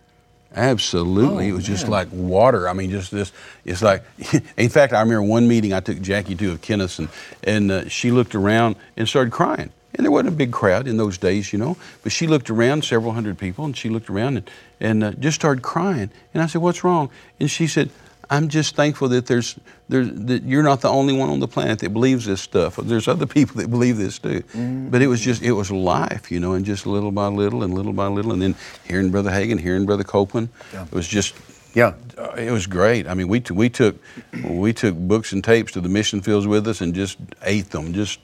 absolutely. 0.56 1.46
Oh, 1.46 1.48
it 1.50 1.52
was 1.52 1.66
just 1.66 1.88
like 1.88 2.08
water. 2.10 2.68
I 2.68 2.72
mean, 2.72 2.90
just 2.90 3.10
this. 3.10 3.32
It's 3.66 3.82
like, 3.82 4.02
in 4.56 4.68
fact, 4.70 4.92
I 4.94 5.00
remember 5.00 5.22
one 5.24 5.46
meeting 5.46 5.72
I 5.74 5.80
took 5.80 6.00
Jackie 6.00 6.34
to 6.36 6.52
of 6.52 6.62
Kenneth, 6.62 6.98
and, 6.98 7.08
and 7.42 7.70
uh, 7.70 7.88
she 7.88 8.10
looked 8.12 8.34
around 8.34 8.76
and 8.96 9.06
started 9.08 9.30
crying. 9.32 9.70
And 9.96 10.04
there 10.04 10.10
wasn't 10.10 10.28
a 10.34 10.36
big 10.36 10.50
crowd 10.52 10.88
in 10.88 10.96
those 10.96 11.18
days, 11.18 11.52
you 11.52 11.58
know. 11.58 11.76
But 12.02 12.12
she 12.12 12.26
looked 12.26 12.50
around, 12.50 12.84
several 12.84 13.12
hundred 13.12 13.38
people, 13.38 13.64
and 13.64 13.76
she 13.76 13.88
looked 13.88 14.10
around 14.10 14.36
and, 14.38 14.50
and 14.80 15.04
uh, 15.04 15.12
just 15.12 15.36
started 15.36 15.62
crying. 15.62 16.10
And 16.32 16.42
I 16.42 16.46
said, 16.46 16.60
"What's 16.62 16.82
wrong?" 16.82 17.10
And 17.38 17.48
she 17.50 17.66
said, 17.68 17.90
"I'm 18.28 18.48
just 18.48 18.74
thankful 18.74 19.08
that 19.10 19.26
there's, 19.26 19.56
there's 19.88 20.10
that 20.12 20.42
you're 20.42 20.64
not 20.64 20.80
the 20.80 20.88
only 20.88 21.16
one 21.16 21.28
on 21.30 21.38
the 21.38 21.46
planet 21.46 21.78
that 21.78 21.92
believes 21.92 22.26
this 22.26 22.40
stuff. 22.40 22.76
There's 22.76 23.06
other 23.06 23.26
people 23.36 23.60
that 23.60 23.70
believe 23.70 23.96
this 23.96 24.18
too." 24.18 24.42
But 24.90 25.00
it 25.00 25.06
was 25.06 25.20
just, 25.20 25.42
it 25.42 25.52
was 25.52 25.70
life, 25.70 26.30
you 26.32 26.40
know, 26.40 26.54
and 26.54 26.64
just 26.64 26.86
little 26.86 27.12
by 27.12 27.28
little 27.28 27.62
and 27.62 27.72
little 27.72 27.92
by 27.92 28.08
little, 28.08 28.32
and 28.32 28.42
then 28.42 28.54
hearing 28.88 29.10
Brother 29.12 29.30
Hagin, 29.30 29.60
hearing 29.60 29.86
Brother 29.86 30.04
Copeland, 30.04 30.48
it 30.72 30.92
was 30.92 31.06
just 31.06 31.34
Yeah. 31.74 31.94
uh, 32.18 32.30
it 32.36 32.50
was 32.50 32.66
great. 32.66 33.06
I 33.06 33.14
mean, 33.14 33.28
we, 33.28 33.40
t- 33.40 33.54
we 33.54 33.68
took 33.70 33.94
we 34.44 34.72
took 34.72 34.94
books 34.96 35.32
and 35.32 35.42
tapes 35.44 35.70
to 35.72 35.80
the 35.80 35.88
mission 35.88 36.20
fields 36.20 36.46
with 36.48 36.66
us 36.66 36.80
and 36.80 36.94
just 36.94 37.16
ate 37.42 37.70
them, 37.70 37.92
just 37.92 38.18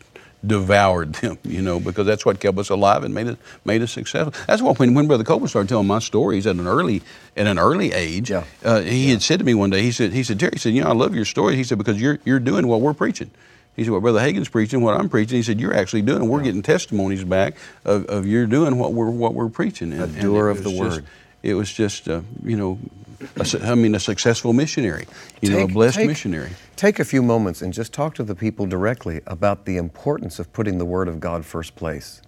devoured 0.46 1.12
them, 1.14 1.38
you 1.44 1.62
know, 1.62 1.78
because 1.80 2.06
that's 2.06 2.24
what 2.24 2.40
kept 2.40 2.56
us 2.58 2.70
alive 2.70 3.04
and 3.04 3.14
made 3.14 3.26
us 3.28 3.36
made 3.64 3.82
us 3.82 3.92
successful. 3.92 4.32
That's 4.46 4.62
why 4.62 4.72
when, 4.72 4.94
when 4.94 5.06
Brother 5.06 5.24
Copeland 5.24 5.50
started 5.50 5.68
telling 5.68 5.86
my 5.86 5.98
stories 5.98 6.46
at 6.46 6.56
an 6.56 6.66
early 6.66 7.02
at 7.36 7.46
an 7.46 7.58
early 7.58 7.92
age, 7.92 8.30
Yeah. 8.30 8.44
uh, 8.64 8.80
he 8.80 9.10
had 9.10 9.22
said 9.22 9.38
to 9.40 9.44
me 9.44 9.54
one 9.54 9.70
day, 9.70 9.82
he 9.82 9.92
said, 9.92 10.12
he 10.12 10.22
said, 10.22 10.40
Terry, 10.40 10.52
he 10.54 10.58
said, 10.58 10.74
you 10.74 10.82
know, 10.82 10.90
I 10.90 10.94
love 10.94 11.14
your 11.14 11.24
stories. 11.24 11.56
He 11.56 11.64
said, 11.64 11.78
because 11.78 12.00
you're 12.00 12.18
you're 12.24 12.40
doing 12.40 12.66
what 12.66 12.80
we're 12.80 12.94
preaching. 12.94 13.30
He 13.76 13.84
said, 13.84 13.92
what 13.92 14.02
Brother 14.02 14.20
Hagin's 14.20 14.48
preaching, 14.48 14.82
what 14.82 14.94
I'm 14.98 15.08
preaching. 15.08 15.36
He 15.36 15.42
said, 15.42 15.60
you're 15.60 15.74
actually 15.74 16.02
doing, 16.02 16.28
we're 16.28 16.42
getting 16.42 16.60
testimonies 16.60 17.22
back 17.24 17.54
of, 17.84 18.04
of 18.06 18.26
you're 18.26 18.46
doing 18.46 18.76
what 18.78 18.92
we're 18.92 19.08
what 19.10 19.32
we're 19.34 19.48
preaching. 19.48 19.92
And, 19.92 20.02
A 20.02 20.20
doer 20.20 20.48
of 20.48 20.64
the 20.64 20.70
just- 20.70 20.80
word. 20.80 21.04
It 21.42 21.54
was 21.54 21.72
just, 21.72 22.08
uh, 22.08 22.20
you 22.44 22.56
know, 22.56 22.78
a 23.36 23.60
I 23.62 23.74
mean, 23.74 23.94
a 23.94 24.00
successful 24.00 24.52
missionary, 24.52 25.06
you 25.42 25.50
know, 25.50 25.60
a 25.60 25.68
blessed 25.68 25.96
take- 25.96 26.06
missionary. 26.06 26.50
Take 26.76 26.98
a 26.98 27.04
few 27.04 27.22
moments 27.22 27.60
and 27.60 27.72
just 27.74 27.92
talk 27.92 28.14
to 28.14 28.24
the 28.24 28.34
people 28.34 28.66
directly 28.66 29.20
about 29.26 29.66
the 29.66 29.76
importance 29.76 30.38
of 30.38 30.50
putting 30.54 30.78
the 30.78 30.86
Word 30.86 31.08
of 31.08 31.20
God 31.20 31.44
first 31.44 31.76
place 31.76 32.22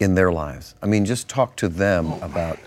in 0.00 0.14
their 0.14 0.32
lives. 0.32 0.74
I 0.82 0.86
mean, 0.86 1.04
just 1.04 1.28
talk 1.28 1.56
to 1.56 1.68
them 1.68 2.12
Oh, 2.14 2.20
about. 2.22 2.58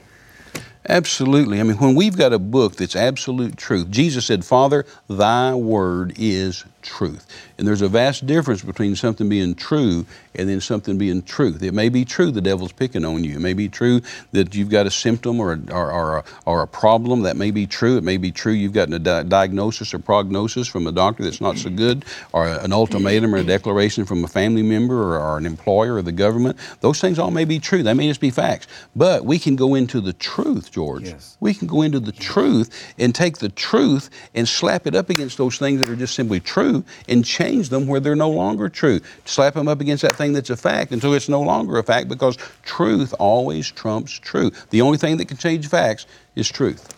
Absolutely. 0.89 1.59
I 1.59 1.63
mean, 1.63 1.77
when 1.77 1.95
we've 1.95 2.15
got 2.15 2.31
a 2.31 2.39
book 2.39 2.77
that's 2.77 2.95
absolute 2.95 3.57
truth, 3.57 3.89
Jesus 3.91 4.25
said, 4.25 4.45
Father, 4.45 4.85
thy 5.09 5.53
word 5.53 6.13
is 6.17 6.63
truth. 6.87 7.27
And 7.57 7.67
there's 7.67 7.81
a 7.81 7.89
vast 7.89 8.25
difference 8.25 8.63
between 8.63 8.95
something 8.95 9.27
being 9.27 9.53
true 9.53 10.05
and 10.33 10.47
then 10.47 10.61
something 10.61 10.97
being 10.97 11.21
truth. 11.21 11.61
It 11.61 11.73
may 11.73 11.89
be 11.89 12.05
true 12.05 12.31
the 12.31 12.41
devil's 12.41 12.71
picking 12.71 13.03
on 13.03 13.23
you. 13.23 13.35
It 13.35 13.41
may 13.41 13.53
be 13.53 13.67
true 13.67 14.01
that 14.31 14.55
you've 14.55 14.69
got 14.69 14.85
a 14.85 14.91
symptom 14.91 15.39
or 15.39 15.53
a, 15.53 15.73
or, 15.73 15.91
or 15.91 16.17
a, 16.17 16.23
or 16.45 16.61
a 16.61 16.67
problem. 16.67 17.23
That 17.23 17.35
may 17.35 17.51
be 17.51 17.67
true. 17.67 17.97
It 17.97 18.03
may 18.03 18.17
be 18.17 18.31
true 18.31 18.53
you've 18.53 18.73
gotten 18.73 18.93
a 18.93 18.99
di- 18.99 19.23
diagnosis 19.23 19.93
or 19.93 19.99
prognosis 19.99 20.67
from 20.67 20.87
a 20.87 20.91
doctor 20.91 21.23
that's 21.23 21.41
not 21.41 21.57
so 21.57 21.69
good, 21.69 22.05
or 22.31 22.47
an 22.47 22.71
ultimatum 22.71 23.33
or 23.35 23.39
a 23.39 23.43
declaration 23.43 24.05
from 24.05 24.23
a 24.23 24.27
family 24.27 24.63
member 24.63 25.15
or, 25.15 25.19
or 25.19 25.37
an 25.37 25.45
employer 25.45 25.95
or 25.95 26.01
the 26.01 26.11
government. 26.11 26.57
Those 26.79 27.01
things 27.01 27.19
all 27.19 27.31
may 27.31 27.45
be 27.45 27.59
true. 27.59 27.83
They 27.83 27.93
may 27.93 28.07
just 28.07 28.21
be 28.21 28.31
facts. 28.31 28.67
But 28.95 29.25
we 29.25 29.39
can 29.39 29.55
go 29.55 29.75
into 29.75 29.99
the 29.99 30.13
truth, 30.13 30.71
George. 30.71 31.05
Yes. 31.05 31.35
We 31.39 31.53
can 31.53 31.67
go 31.67 31.81
into 31.81 31.99
the 31.99 32.11
truth 32.11 32.93
and 32.97 33.13
take 33.13 33.39
the 33.39 33.49
truth 33.49 34.09
and 34.33 34.47
slap 34.47 34.87
it 34.87 34.95
up 34.95 35.09
against 35.09 35.37
those 35.37 35.57
things 35.57 35.79
that 35.79 35.89
are 35.89 35.95
just 35.95 36.15
simply 36.15 36.39
true 36.39 36.76
and 37.07 37.23
change 37.25 37.69
them 37.69 37.87
where 37.87 37.99
they're 37.99 38.15
no 38.15 38.29
longer 38.29 38.69
true. 38.69 38.99
Slap 39.25 39.53
them 39.53 39.67
up 39.67 39.81
against 39.81 40.01
that 40.03 40.15
thing 40.15 40.33
that's 40.33 40.49
a 40.49 40.57
fact 40.57 40.91
until 40.91 41.13
it's 41.13 41.29
no 41.29 41.41
longer 41.41 41.77
a 41.77 41.83
fact 41.83 42.07
because 42.09 42.37
truth 42.63 43.13
always 43.19 43.69
trumps 43.71 44.11
truth. 44.11 44.67
The 44.69 44.81
only 44.81 44.97
thing 44.97 45.17
that 45.17 45.27
can 45.27 45.37
change 45.37 45.67
facts 45.67 46.05
is 46.35 46.49
truth. 46.49 46.93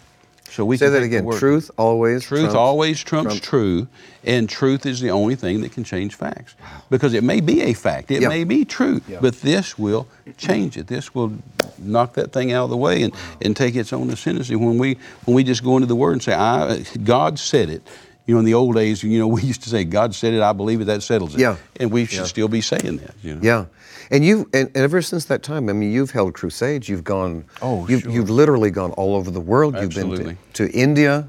So 0.51 0.65
we 0.65 0.77
Say 0.77 0.87
can 0.87 0.93
that 0.93 1.03
again. 1.03 1.29
Truth 1.29 1.69
always. 1.77 2.23
Truth 2.23 2.39
trumps- 2.41 2.55
always 2.55 3.03
trumps 3.03 3.33
trumps- 3.35 3.47
true, 3.47 3.87
and 4.25 4.49
truth 4.49 4.87
is 4.87 4.99
the 4.99 5.11
only 5.11 5.35
thing 5.35 5.61
that 5.61 5.71
can 5.73 5.83
change 5.83 6.15
facts. 6.15 6.55
Because 6.89 7.13
it 7.13 7.23
may 7.23 7.39
be 7.39 7.61
a 7.61 7.73
fact, 7.73 8.09
it 8.09 8.23
Yeah. 8.23 8.29
may 8.29 8.43
be 8.45 8.65
true, 8.65 8.99
Yeah. 9.07 9.19
but 9.21 9.41
this 9.41 9.77
will 9.77 10.07
change 10.37 10.75
it. 10.75 10.87
This 10.87 11.13
will 11.13 11.33
knock 11.77 12.13
that 12.15 12.33
thing 12.33 12.51
out 12.51 12.63
of 12.63 12.71
the 12.71 12.77
way 12.77 13.03
and, 13.03 13.13
and 13.43 13.55
take 13.55 13.75
its 13.75 13.93
own 13.93 14.09
ascendancy. 14.09 14.55
When 14.55 14.79
we 14.79 14.97
when 15.25 15.35
we 15.35 15.43
just 15.43 15.63
go 15.63 15.75
into 15.77 15.85
the 15.87 15.95
Word 15.95 16.13
and 16.13 16.23
say, 16.23 16.33
I, 16.33 16.83
God 17.03 17.37
said 17.37 17.69
it. 17.69 17.83
You 18.29 18.35
know, 18.35 18.39
in 18.41 18.45
the 18.45 18.53
old 18.53 18.75
days, 18.75 19.01
you 19.01 19.17
know, 19.17 19.27
we 19.37 19.41
used 19.41 19.63
to 19.63 19.69
say, 19.69 19.83
God 19.83 20.13
said 20.13 20.35
it, 20.35 20.41
I 20.43 20.53
believe 20.53 20.81
it, 20.81 20.85
that 20.85 21.01
settles 21.01 21.33
it. 21.33 21.39
Yeah. 21.41 21.55
And 21.79 21.89
we 21.91 22.05
should 22.05 22.19
Yeah. 22.19 22.23
still 22.25 22.47
be 22.47 22.61
saying 22.61 22.97
that, 22.97 23.15
you 23.23 23.33
know. 23.33 23.41
Yeah. 23.41 23.65
And 24.11 24.23
you 24.23 24.47
and, 24.53 24.67
and 24.67 24.77
ever 24.77 25.01
since 25.01 25.25
that 25.25 25.41
time, 25.41 25.67
I 25.67 25.73
mean, 25.73 25.91
you've 25.91 26.11
held 26.11 26.35
crusades. 26.35 26.87
You've 26.87 27.03
gone. 27.03 27.45
Oh, 27.59 27.87
you've, 27.87 28.01
sure. 28.03 28.11
you've 28.11 28.29
literally 28.29 28.69
gone 28.69 28.91
all 28.91 29.15
over 29.15 29.31
the 29.31 29.39
world. 29.41 29.75
Absolutely. 29.75 30.17
You've 30.17 30.25
been 30.25 30.37
to, 30.53 30.67
to 30.67 30.77
India, 30.77 31.27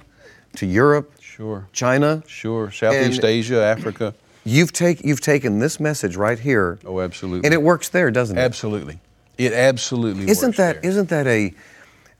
to 0.56 0.66
Europe, 0.66 1.10
Sure. 1.22 1.66
China. 1.72 2.22
Sure. 2.26 2.70
Southeast 2.70 3.24
Asia, 3.24 3.62
Africa. 3.62 4.12
You've 4.44 4.72
take 4.74 5.02
you've 5.02 5.22
taken 5.22 5.58
this 5.58 5.80
message 5.80 6.16
right 6.16 6.38
here, 6.38 6.78
Oh, 6.84 7.00
absolutely. 7.00 7.46
and 7.46 7.54
it 7.54 7.62
works 7.62 7.88
there, 7.88 8.10
doesn't 8.10 8.36
it? 8.36 8.40
Absolutely. 8.42 9.00
It 9.38 9.54
absolutely 9.54 10.28
Isn't 10.28 10.48
works 10.48 10.56
that 10.58 10.82
there. 10.82 10.92
not 10.92 11.08
that 11.08 11.26
a, 11.26 11.54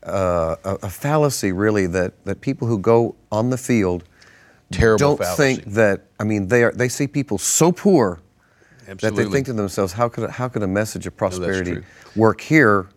uh, 0.03 0.55
a 0.63 0.73
a 0.87 0.89
fallacy 0.89 1.51
really 1.51 1.85
that, 1.87 2.13
that 2.25 2.41
people 2.41 2.67
who 2.67 2.79
go 2.79 3.13
on 3.31 3.51
the 3.51 3.57
field 3.59 4.03
Terrible 4.71 4.99
don't 4.99 5.17
fallacy. 5.17 5.55
think 5.55 5.73
that 5.73 6.05
I 6.19 6.23
mean 6.23 6.47
they 6.47 6.63
are 6.63 6.71
they 6.71 6.89
see 6.89 7.07
people 7.07 7.37
so 7.37 7.71
poor 7.71 8.19
that 8.87 9.15
they 9.15 9.25
think 9.25 9.45
to 9.45 9.53
themselves 9.53 9.93
how 9.93 10.09
could 10.09 10.25
a, 10.25 10.31
how 10.31 10.47
could 10.47 10.63
a 10.63 10.67
message 10.67 11.07
of 11.07 11.15
prosperity 11.15 11.73
true. 11.73 11.83
work 12.15 12.41
here? 12.41 12.87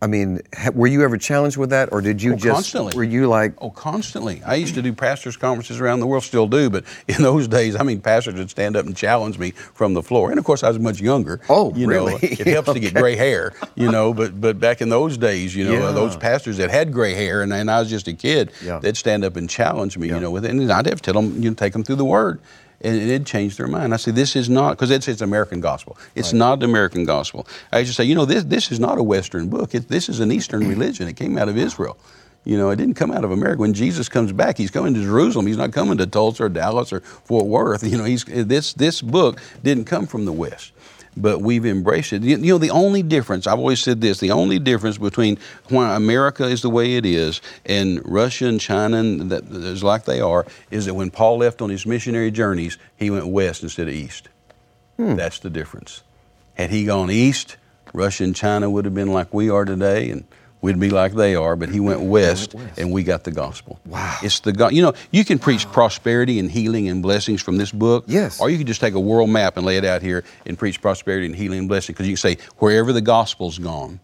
I 0.00 0.06
mean, 0.06 0.40
ha, 0.56 0.70
were 0.72 0.86
you 0.86 1.02
ever 1.02 1.16
challenged 1.18 1.56
with 1.56 1.70
that, 1.70 1.88
or 1.90 2.00
did 2.00 2.22
you 2.22 2.34
Oh, 2.34 2.36
just 2.36 2.54
constantly. 2.72 2.96
were 2.96 3.02
you 3.02 3.26
like 3.26 3.54
Oh, 3.60 3.70
constantly. 3.70 4.40
I 4.46 4.54
used 4.54 4.76
to 4.76 4.82
do 4.82 4.92
pastors' 4.92 5.36
conferences 5.36 5.80
around 5.80 5.98
the 5.98 6.06
world, 6.06 6.22
still 6.22 6.46
do, 6.46 6.70
but 6.70 6.84
in 7.08 7.20
those 7.20 7.48
days, 7.48 7.74
I 7.74 7.82
mean, 7.82 8.00
pastors 8.00 8.34
would 8.34 8.48
stand 8.48 8.76
up 8.76 8.86
and 8.86 8.96
challenge 8.96 9.38
me 9.40 9.50
from 9.50 9.94
the 9.94 10.02
floor. 10.02 10.30
And 10.30 10.38
of 10.38 10.44
course, 10.44 10.62
I 10.62 10.68
was 10.68 10.78
much 10.78 11.00
younger. 11.00 11.40
Oh, 11.48 11.74
you 11.74 11.88
know, 11.88 12.06
really? 12.06 12.14
it 12.28 12.46
helps 12.46 12.72
to 12.72 12.78
get 12.78 12.94
gray 13.02 13.16
hair, 13.16 13.54
you 13.74 13.90
know. 13.90 14.14
But 14.14 14.40
but 14.40 14.60
back 14.60 14.80
in 14.80 14.88
those 14.88 15.16
days, 15.18 15.56
you 15.56 15.64
know, 15.64 15.74
uh, 15.74 15.88
Yeah. 15.88 15.92
those 15.92 16.16
pastors 16.16 16.58
that 16.58 16.70
had 16.70 16.92
gray 16.92 17.14
hair, 17.14 17.42
and, 17.42 17.52
and 17.52 17.68
I 17.68 17.80
was 17.80 17.90
just 17.90 18.06
a 18.06 18.12
kid, 18.14 18.52
Yeah. 18.64 18.78
they'd 18.78 18.96
stand 18.96 19.24
up 19.24 19.34
and 19.34 19.50
challenge 19.50 19.98
me, 19.98 20.06
Yeah. 20.08 20.14
you 20.14 20.20
know, 20.20 20.30
with 20.30 20.44
it. 20.44 20.52
And 20.52 20.70
I'd 20.70 20.86
have 20.86 21.02
to 21.02 21.12
tell 21.12 21.20
them, 21.20 21.42
you 21.42 21.50
know, 21.50 21.54
take 21.54 21.72
them 21.72 21.82
through 21.82 21.96
the 21.96 22.04
Word. 22.04 22.38
And 22.80 22.94
it'd 22.96 23.26
change 23.26 23.56
their 23.56 23.66
mind. 23.66 23.92
I 23.92 23.96
say, 23.96 24.12
this 24.12 24.36
is 24.36 24.48
not, 24.48 24.76
because 24.76 24.92
it's, 24.92 25.08
it's 25.08 25.20
American 25.20 25.60
gospel. 25.60 25.98
It's 26.14 26.32
not 26.32 26.60
the 26.60 26.66
American 26.66 27.04
gospel. 27.04 27.46
I 27.72 27.80
used 27.80 27.90
to 27.90 27.94
say, 27.94 28.04
you 28.04 28.14
know, 28.14 28.24
this, 28.24 28.44
this 28.44 28.70
is 28.70 28.78
not 28.78 28.98
a 28.98 29.02
Western 29.02 29.48
book. 29.48 29.74
It, 29.74 29.88
this 29.88 30.08
is 30.08 30.20
an 30.20 30.30
Eastern 30.30 30.62
mm. 30.62 30.68
religion. 30.68 31.08
It 31.08 31.16
came 31.16 31.36
out 31.36 31.48
of 31.48 31.56
Israel. 31.56 31.98
You 32.44 32.56
know, 32.56 32.70
it 32.70 32.76
didn't 32.76 32.94
come 32.94 33.10
out 33.10 33.24
of 33.24 33.30
America. 33.30 33.60
When 33.60 33.74
Jesus 33.74 34.08
comes 34.08 34.32
back, 34.32 34.56
he's 34.56 34.70
coming 34.70 34.94
to 34.94 35.02
Jerusalem. 35.02 35.46
He's 35.46 35.56
not 35.56 35.72
coming 35.72 35.98
to 35.98 36.06
Tulsa 36.06 36.44
or 36.44 36.48
Dallas 36.48 36.92
or 36.92 37.00
Fort 37.00 37.46
Worth. 37.46 37.82
You 37.88 37.98
know, 37.98 38.04
he's, 38.04 38.24
this, 38.24 38.72
this 38.74 39.02
book 39.02 39.40
didn't 39.62 39.84
come 39.84 40.06
from 40.06 40.24
the 40.24 40.32
West, 40.32 40.72
but 41.20 41.40
we've 41.40 41.66
embraced 41.66 42.12
it. 42.12 42.22
You, 42.22 42.36
know, 42.36 42.58
the 42.58 42.70
only 42.70 43.02
difference, 43.02 43.46
I've 43.46 43.58
always 43.58 43.80
said 43.80 44.00
this, 44.00 44.20
the 44.20 44.30
only 44.30 44.58
difference 44.58 44.98
between 44.98 45.38
why 45.68 45.94
America 45.96 46.44
is 46.44 46.62
the 46.62 46.70
way 46.70 46.96
it 46.96 47.04
is 47.04 47.40
and 47.66 48.00
Russia 48.04 48.46
and 48.46 48.60
China 48.60 48.98
and 48.98 49.30
that 49.30 49.44
is 49.48 49.82
like 49.82 50.04
they 50.04 50.20
are 50.20 50.46
is 50.70 50.86
that 50.86 50.94
when 50.94 51.10
Paul 51.10 51.38
left 51.38 51.60
on 51.60 51.70
his 51.70 51.86
missionary 51.86 52.30
journeys, 52.30 52.78
he 52.96 53.10
went 53.10 53.26
west 53.26 53.62
instead 53.62 53.88
of 53.88 53.94
east. 53.94 54.28
Hmm. 54.96 55.16
That's 55.16 55.38
the 55.38 55.50
difference. 55.50 56.02
Had 56.54 56.70
he 56.70 56.84
gone 56.84 57.10
east, 57.10 57.56
Russia 57.92 58.24
and 58.24 58.34
China 58.34 58.68
would 58.68 58.84
have 58.84 58.94
been 58.94 59.12
like 59.12 59.32
we 59.32 59.48
are 59.48 59.64
today, 59.64 60.10
and 60.10 60.24
we'd 60.60 60.78
be 60.80 60.90
like 60.90 61.12
they 61.14 61.34
are. 61.34 61.56
But 61.56 61.68
he 61.70 61.80
went 61.80 62.00
west, 62.00 62.54
west. 62.54 62.78
and 62.78 62.92
we 62.92 63.02
got 63.02 63.24
the 63.24 63.30
gospel. 63.30 63.80
Wow! 63.86 64.16
It's 64.22 64.40
the 64.40 64.52
go- 64.52 64.68
you 64.70 64.82
know 64.82 64.92
you 65.10 65.24
can 65.24 65.38
preach 65.38 65.66
prosperity 65.72 66.38
and 66.38 66.50
healing 66.50 66.88
and 66.88 67.02
blessings 67.02 67.42
from 67.42 67.56
this 67.58 67.72
book. 67.72 68.04
Yes. 68.06 68.40
Or 68.40 68.50
you 68.50 68.58
can 68.58 68.66
just 68.66 68.80
take 68.80 68.94
a 68.94 69.00
world 69.00 69.30
map 69.30 69.56
and 69.56 69.64
lay 69.66 69.76
it 69.76 69.84
out 69.84 70.02
here 70.02 70.24
and 70.46 70.58
preach 70.58 70.80
prosperity 70.80 71.26
and 71.26 71.34
healing 71.36 71.60
and 71.60 71.68
blessing 71.68 71.92
because 71.94 72.06
you 72.06 72.12
can 72.12 72.18
say 72.18 72.38
wherever 72.58 72.92
the 72.92 73.00
gospel's 73.00 73.58
gone, 73.58 74.00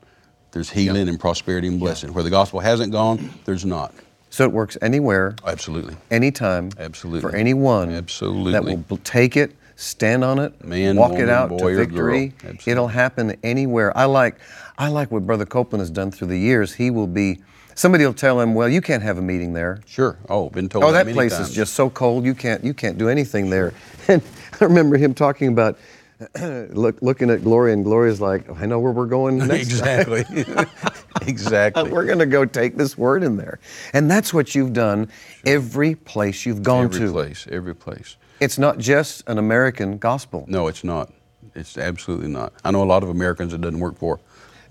there's 0.53 0.71
healing 0.71 1.09
and 1.09 1.19
prosperity 1.19 1.69
and 1.69 1.81
blessing. 1.81 2.13
Where 2.15 2.23
the 2.25 2.31
gospel 2.31 2.61
hasn't 2.61 2.93
gone, 2.93 3.31
there's 3.45 3.65
not. 3.65 3.93
so? 4.31 4.45
It 4.45 4.53
works 4.53 4.77
anywhere, 4.83 5.35
Absolutely. 5.47 5.97
anytime, 6.11 6.71
Absolutely. 6.79 7.21
for 7.23 7.35
anyone 7.37 7.91
Absolutely. 7.93 8.53
that 8.53 8.65
will 8.91 8.97
take 8.99 9.37
it, 9.37 9.55
stand 9.77 10.25
on 10.25 10.39
it, 10.39 10.65
Man, 10.65 10.97
walk 10.97 11.13
woman, 11.13 11.29
it 11.29 11.31
out 11.31 11.49
boy, 11.51 11.73
to 11.73 11.77
victory. 11.77 12.33
It'll 12.67 12.89
happen 12.89 13.37
anywhere. 13.43 13.97
I 13.97 14.05
like, 14.05 14.37
I 14.79 14.89
like 14.89 15.11
what 15.11 15.27
Brother 15.27 15.47
Copeland 15.47 15.81
has 15.81 15.91
done 15.91 16.11
through 16.11 16.29
the 16.29 16.39
years. 16.39 16.75
He 16.75 16.91
will 16.91 17.07
be. 17.07 17.41
Somebody 17.77 18.07
will 18.07 18.15
tell 18.15 18.41
him, 18.41 18.55
"Well, 18.55 18.69
you 18.69 18.81
can't 18.81 19.03
have 19.03 19.19
a 19.19 19.23
meeting 19.23 19.53
there. 19.53 19.81
Sure. 19.85 20.17
Oh, 20.29 20.49
been 20.49 20.69
told. 20.69 20.85
Oh, 20.85 20.93
that 20.93 21.07
many 21.07 21.15
place 21.17 21.33
times. 21.37 21.49
is 21.49 21.55
just 21.57 21.75
so 21.75 21.91
cold. 21.91 22.25
You 22.25 22.35
can't, 22.35 22.63
you 22.63 22.73
can't 22.73 22.97
do 22.99 23.09
anything 23.09 23.51
there." 23.51 23.73
And 24.09 24.23
I 24.61 24.65
remember 24.65 24.97
him 24.97 25.15
talking 25.15 25.49
about 25.49 25.79
Look, 26.41 27.03
looking 27.03 27.31
at 27.31 27.43
Gloria, 27.43 27.75
and 27.75 27.85
Gloria's 27.85 28.21
like, 28.21 28.49
I 28.61 28.67
know 28.67 28.79
where 28.79 28.93
we're 28.93 29.07
going 29.07 29.39
next. 29.49 29.63
exactly. 29.69 30.25
exactly. 31.27 31.91
We're 31.91 32.07
going 32.07 32.19
to 32.21 32.27
go 32.27 32.45
take 32.45 32.77
this 32.77 32.97
word 32.97 33.23
in 33.23 33.37
there. 33.37 33.59
And 33.93 34.11
that's 34.11 34.33
what 34.33 34.55
you've 34.55 34.73
done 34.73 35.09
every 35.45 35.95
place 35.95 36.47
you've 36.47 36.63
gone 36.63 36.85
every 36.87 37.01
to. 37.01 37.13
place, 37.13 37.47
every 37.51 37.75
place. 37.75 38.17
It's 38.41 38.59
not 38.59 38.79
just 38.79 39.29
an 39.29 39.39
American 39.39 39.99
gospel. 39.99 40.45
No, 40.49 40.67
it's 40.67 40.85
not. 40.85 41.13
It's 41.55 41.79
absolutely 41.79 42.29
not. 42.29 42.53
I 42.65 42.71
know 42.71 42.83
a 42.83 42.85
lot 42.85 43.03
of 43.03 43.09
Americans 43.09 43.53
it 43.53 43.61
doesn't 43.61 43.79
work 43.79 43.97
for. 43.97 44.19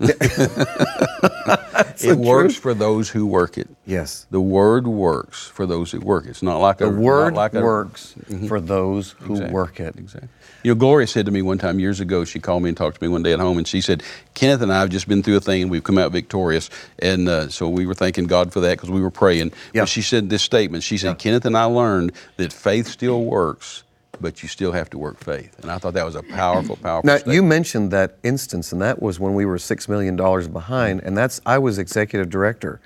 it 2.00 2.16
works 2.18 2.54
truth. 2.54 2.62
for 2.62 2.74
those 2.74 3.08
who 3.10 3.26
work 3.26 3.58
it. 3.58 3.68
Yes. 3.86 4.26
The 4.30 4.40
word 4.40 4.86
works 4.86 5.46
for 5.46 5.66
those 5.66 5.90
who 5.92 6.00
work 6.00 6.26
it. 6.26 6.30
It's 6.30 6.42
not 6.42 6.58
like 6.58 6.78
The 6.78 6.86
a 6.86 6.90
word 6.90 7.34
like 7.34 7.54
a- 7.54 7.62
works 7.62 8.14
for 8.48 8.60
those 8.60 9.12
who 9.20 9.34
Exactly, 9.34 9.54
work 9.54 9.80
it. 9.80 9.96
Exactly. 9.96 10.28
You 10.62 10.70
know, 10.72 10.76
Gloria 10.76 11.06
said 11.06 11.26
to 11.26 11.32
me 11.32 11.42
one 11.42 11.58
time 11.58 11.78
years 11.78 12.00
ago, 12.00 12.24
she 12.24 12.40
called 12.40 12.62
me 12.62 12.70
and 12.70 12.76
talked 12.76 12.98
to 12.98 13.04
me 13.04 13.08
one 13.08 13.22
day 13.22 13.32
at 13.34 13.38
home, 13.40 13.58
and 13.58 13.68
she 13.68 13.80
said, 13.82 14.02
Kenneth 14.32 14.62
and 14.62 14.72
I 14.72 14.80
have 14.80 14.88
just 14.88 15.06
been 15.06 15.22
through 15.22 15.36
a 15.36 15.40
thing, 15.40 15.60
and 15.62 15.70
we've 15.70 15.84
come 15.84 15.98
out 15.98 16.10
victorious. 16.10 16.70
And 17.00 17.28
uh, 17.28 17.48
so 17.48 17.68
we 17.68 17.84
were 17.86 17.94
thanking 17.94 18.24
God 18.26 18.52
for 18.52 18.60
that 18.60 18.78
because 18.78 18.90
we 18.90 19.02
were 19.02 19.10
praying. 19.10 19.52
Yeah. 19.74 19.82
But 19.82 19.90
she 19.90 20.00
said 20.02 20.30
this 20.30 20.42
statement 20.42 20.82
She 20.82 20.96
said, 20.98 21.18
Kenneth 21.18 21.44
and 21.44 21.56
I 21.56 21.64
learned 21.64 22.12
that 22.38 22.52
faith 22.52 22.88
still 22.88 23.24
works, 23.24 23.83
but 24.24 24.42
you 24.42 24.48
still 24.48 24.72
have 24.72 24.88
to 24.88 24.96
work 24.96 25.18
faith. 25.22 25.54
And 25.60 25.70
I 25.70 25.76
thought 25.76 25.92
that 25.92 26.06
was 26.06 26.14
a 26.14 26.22
powerful, 26.22 26.76
powerful 26.76 27.06
Now 27.06 27.16
statement. 27.16 27.34
you 27.36 27.42
mentioned 27.42 27.90
that 27.90 28.16
instance, 28.22 28.72
and 28.72 28.80
that 28.80 29.02
was 29.02 29.20
when 29.20 29.34
we 29.34 29.44
were 29.44 29.58
six 29.58 29.86
million 29.86 30.16
dollars 30.16 30.48
behind, 30.48 31.02
and 31.02 31.14
that's 31.14 31.42
I 31.44 31.58
was 31.58 31.76
executive 31.78 32.30
director. 32.30 32.80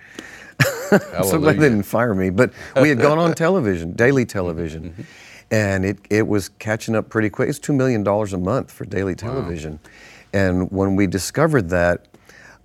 so 1.22 1.38
they 1.38 1.53
didn't 1.55 1.85
fire 1.85 2.12
me, 2.12 2.31
but 2.31 2.51
we 2.83 2.88
had 2.88 2.98
gone 2.98 3.18
on 3.18 3.35
television, 3.46 3.92
daily 3.92 4.27
television, 4.27 4.90
Mm-hmm. 4.90 5.03
and 5.53 5.85
it, 5.85 5.98
it 6.11 6.27
was 6.27 6.48
catching 6.59 6.96
up 6.96 7.09
pretty 7.09 7.31
quick. 7.31 7.48
It's 7.48 7.61
two 7.61 7.72
million 7.72 8.03
dollars 8.03 8.33
a 8.33 8.38
month 8.38 8.72
for 8.72 8.85
daily 8.85 9.14
television, 9.14 9.79
and 10.33 10.70
when 10.72 10.96
we 10.96 11.07
discovered 11.07 11.70
that. 11.70 12.05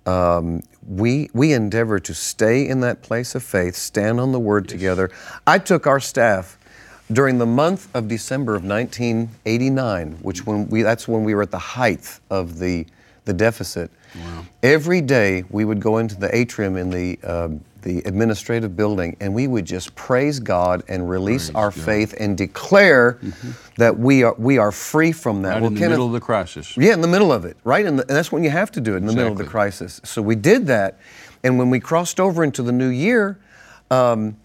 Um, 0.06 0.60
we 0.86 1.30
we 1.32 1.54
endeavor 1.54 1.98
to 1.98 2.12
stay 2.12 2.68
in 2.68 2.80
that 2.80 3.00
place 3.00 3.34
of 3.34 3.42
faith, 3.42 3.74
stand 3.74 4.20
on 4.20 4.32
the 4.32 4.38
word 4.38 4.68
together. 4.68 5.10
I 5.46 5.58
took 5.58 5.86
our 5.86 5.98
staff 5.98 6.58
during 7.12 7.38
the 7.38 7.46
month 7.46 7.88
of 7.94 8.08
December 8.08 8.54
of 8.54 8.64
1989, 8.64 10.18
which 10.22 10.46
when 10.46 10.68
we 10.68 10.82
that's 10.82 11.06
when 11.08 11.24
we 11.24 11.34
were 11.34 11.42
at 11.42 11.50
the 11.50 11.58
height 11.58 12.18
of 12.30 12.58
the 12.58 12.86
the 13.24 13.32
deficit. 13.32 13.90
Every 14.62 15.00
day 15.00 15.42
we 15.50 15.64
would 15.64 15.80
go 15.80 15.98
into 15.98 16.14
the 16.14 16.34
atrium 16.34 16.76
in 16.76 16.90
the 16.90 17.18
um, 17.24 17.60
the 17.82 17.98
administrative 18.06 18.76
building, 18.76 19.16
and 19.20 19.34
we 19.34 19.46
would 19.48 19.64
just 19.66 19.94
praise 19.96 20.38
God 20.40 20.82
and 20.88 21.10
release 21.10 21.46
Praise 21.50 21.56
our 21.56 21.70
God. 21.70 21.80
faith 21.84 22.14
and 22.18 22.38
declare 22.38 23.18
that 23.76 23.98
we 23.98 24.22
are 24.22 24.34
we 24.38 24.56
are 24.58 24.70
free 24.72 25.10
from 25.12 25.42
that. 25.42 25.54
right 25.54 25.60
Well, 25.62 25.68
in 25.68 25.74
the 25.74 25.80
Kenneth- 25.80 25.90
middle 25.94 26.06
of 26.06 26.12
the 26.12 26.20
crisis. 26.20 26.76
yeah, 26.76 26.92
in 26.94 27.00
the 27.00 27.08
middle 27.08 27.32
of 27.32 27.44
it, 27.44 27.56
right? 27.64 27.84
And, 27.84 27.98
and 28.00 28.08
that's 28.08 28.30
when 28.30 28.44
you 28.44 28.50
have 28.50 28.70
to 28.72 28.80
do 28.80 28.94
it 28.94 28.98
in 28.98 29.06
the 29.06 29.12
middle 29.12 29.32
of 29.32 29.38
the 29.38 29.44
crisis. 29.44 30.00
So 30.04 30.22
we 30.22 30.36
did 30.36 30.66
that, 30.68 30.98
and 31.42 31.58
when 31.58 31.68
we 31.68 31.80
crossed 31.80 32.20
over 32.20 32.44
into 32.44 32.62
the 32.62 32.72
new 32.72 32.88
year, 32.88 33.36
um, 33.90 34.36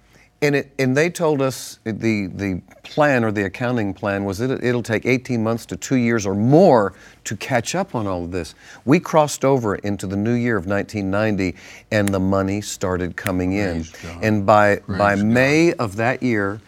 and 0.41 0.56
it 0.56 0.71
and 0.80 0.95
they 0.95 1.10
told 1.10 1.41
us 1.41 1.80
the 1.84 2.28
the 2.28 2.62
plan 2.84 3.23
or 3.23 3.32
the 3.32 3.43
accounting 3.43 3.93
plan 3.93 4.25
was 4.25 4.38
that 4.38 4.49
it, 4.52 4.63
it'll 4.63 4.84
take 4.84 5.06
18 5.06 5.43
months 5.43 5.65
to 5.67 5.75
two 5.75 5.95
years 5.95 6.25
or 6.25 6.34
more 6.34 6.93
to 7.25 7.36
catch 7.36 7.75
up 7.75 7.93
on 7.93 8.08
all 8.08 8.23
of 8.23 8.32
this. 8.32 8.56
We 8.86 8.99
crossed 8.99 9.43
over 9.43 9.75
into 9.75 10.08
the 10.08 10.15
new 10.15 10.34
year 10.34 10.58
of 10.58 10.65
1990, 10.65 11.58
and 11.91 12.10
the 12.10 12.19
money 12.19 12.62
started 12.62 13.15
coming 13.15 13.54
in, 13.54 13.86
and 14.21 14.45
by 14.45 14.78
by 14.88 15.15
God. 15.15 15.25
May 15.25 15.73
of 15.73 15.95
that 15.97 16.23
year. 16.23 16.62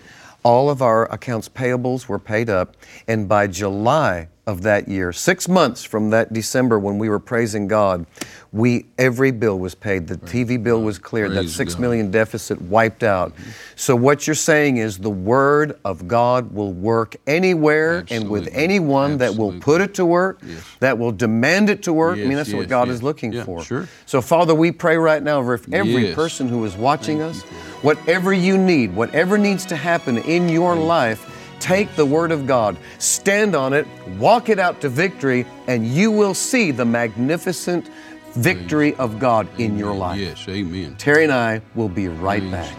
All 0.43 0.71
of 0.71 0.81
our 0.81 1.05
accounts 1.13 1.47
payables 1.47 2.07
were 2.07 2.17
paid 2.17 2.49
up, 2.49 2.75
and 3.07 3.29
by 3.29 3.45
July 3.45 4.27
of 4.51 4.61
that 4.63 4.87
year, 4.89 5.11
six 5.13 5.47
months 5.47 5.83
from 5.83 6.09
that 6.11 6.33
December 6.33 6.77
when 6.77 6.97
we 6.99 7.07
were 7.09 7.19
praising 7.19 7.67
God, 7.67 8.05
we 8.51 8.85
every 8.97 9.31
bill 9.31 9.57
was 9.57 9.73
paid. 9.73 10.07
The 10.07 10.17
TV 10.17 10.61
bill 10.61 10.81
was 10.81 10.99
cleared. 10.99 11.31
that 11.31 11.35
Praise 11.43 11.55
six 11.55 11.73
God. 11.73 11.81
million 11.81 12.11
deficit 12.11 12.61
wiped 12.61 13.01
out. 13.01 13.31
So 13.77 13.95
what 13.95 14.27
you're 14.27 14.35
saying 14.35 14.75
is 14.77 14.97
the 14.97 15.09
Word 15.09 15.79
of 15.85 16.05
God 16.07 16.51
will 16.53 16.73
work 16.73 17.15
anywhere 17.25 17.99
and 18.09 18.29
with 18.29 18.43
Absolutely. 18.47 18.51
anyone 18.63 19.17
that 19.19 19.35
will 19.35 19.53
put 19.61 19.79
it 19.79 19.93
to 19.95 20.05
work, 20.05 20.39
Yes. 20.45 20.59
that 20.81 20.97
will 20.99 21.13
demand 21.13 21.69
it 21.69 21.81
to 21.83 21.93
work. 21.93 22.17
I 22.17 22.23
mean, 22.23 22.31
Yes, 22.31 22.47
that's 22.47 22.53
what 22.57 22.67
God 22.67 22.89
yes. 22.89 22.97
is 22.97 23.03
looking 23.03 23.31
Yeah, 23.31 23.45
for. 23.45 23.63
sure. 23.63 23.87
So 24.05 24.21
Father, 24.21 24.53
we 24.53 24.73
pray 24.73 24.97
right 24.97 25.23
now 25.23 25.41
for 25.41 25.53
every 25.71 26.07
Yes. 26.07 26.15
person 26.15 26.49
who 26.49 26.65
is 26.65 26.75
watching 26.75 27.21
us, 27.21 27.41
whatever 27.81 28.33
you 28.33 28.57
need, 28.57 28.93
whatever 28.93 29.37
needs 29.37 29.65
to 29.67 29.77
happen 29.77 30.17
in 30.17 30.49
your 30.49 30.75
life, 30.75 31.25
take 31.61 31.95
the 31.95 32.05
Word 32.05 32.31
of 32.31 32.45
God, 32.45 32.75
stand 32.97 33.55
on 33.55 33.71
it, 33.71 33.87
walk 34.17 34.49
it 34.49 34.59
out 34.59 34.81
to 34.81 34.89
victory, 34.89 35.45
and 35.67 35.87
you 35.87 36.11
will 36.11 36.33
see 36.33 36.71
the 36.71 36.83
magnificent 36.83 37.89
victory 38.33 38.95
of 38.95 39.19
God 39.19 39.47
in 39.59 39.77
your 39.77 39.93
life. 39.93 40.19
Yes, 40.19 40.45
amen. 40.49 40.95
Terry 40.97 41.23
and 41.23 41.31
I 41.31 41.61
will 41.75 41.89
be 41.89 42.07
right 42.07 42.41
Praise 42.41 42.51
back. 42.51 42.75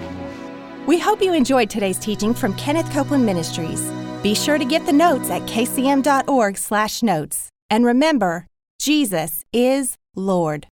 We 0.86 0.98
hope 0.98 1.22
you 1.22 1.32
enjoyed 1.32 1.70
today's 1.70 1.98
teaching 1.98 2.34
from 2.34 2.54
Kenneth 2.54 2.90
Copeland 2.90 3.24
Ministries. 3.24 3.90
Be 4.22 4.34
sure 4.34 4.58
to 4.58 4.64
get 4.64 4.84
the 4.84 4.92
notes 4.92 5.30
at 5.30 5.42
kcm.org/notes. 5.42 7.48
And 7.70 7.84
remember, 7.84 8.46
Jesus 8.78 9.44
is 9.52 9.96
Lord. 10.16 10.66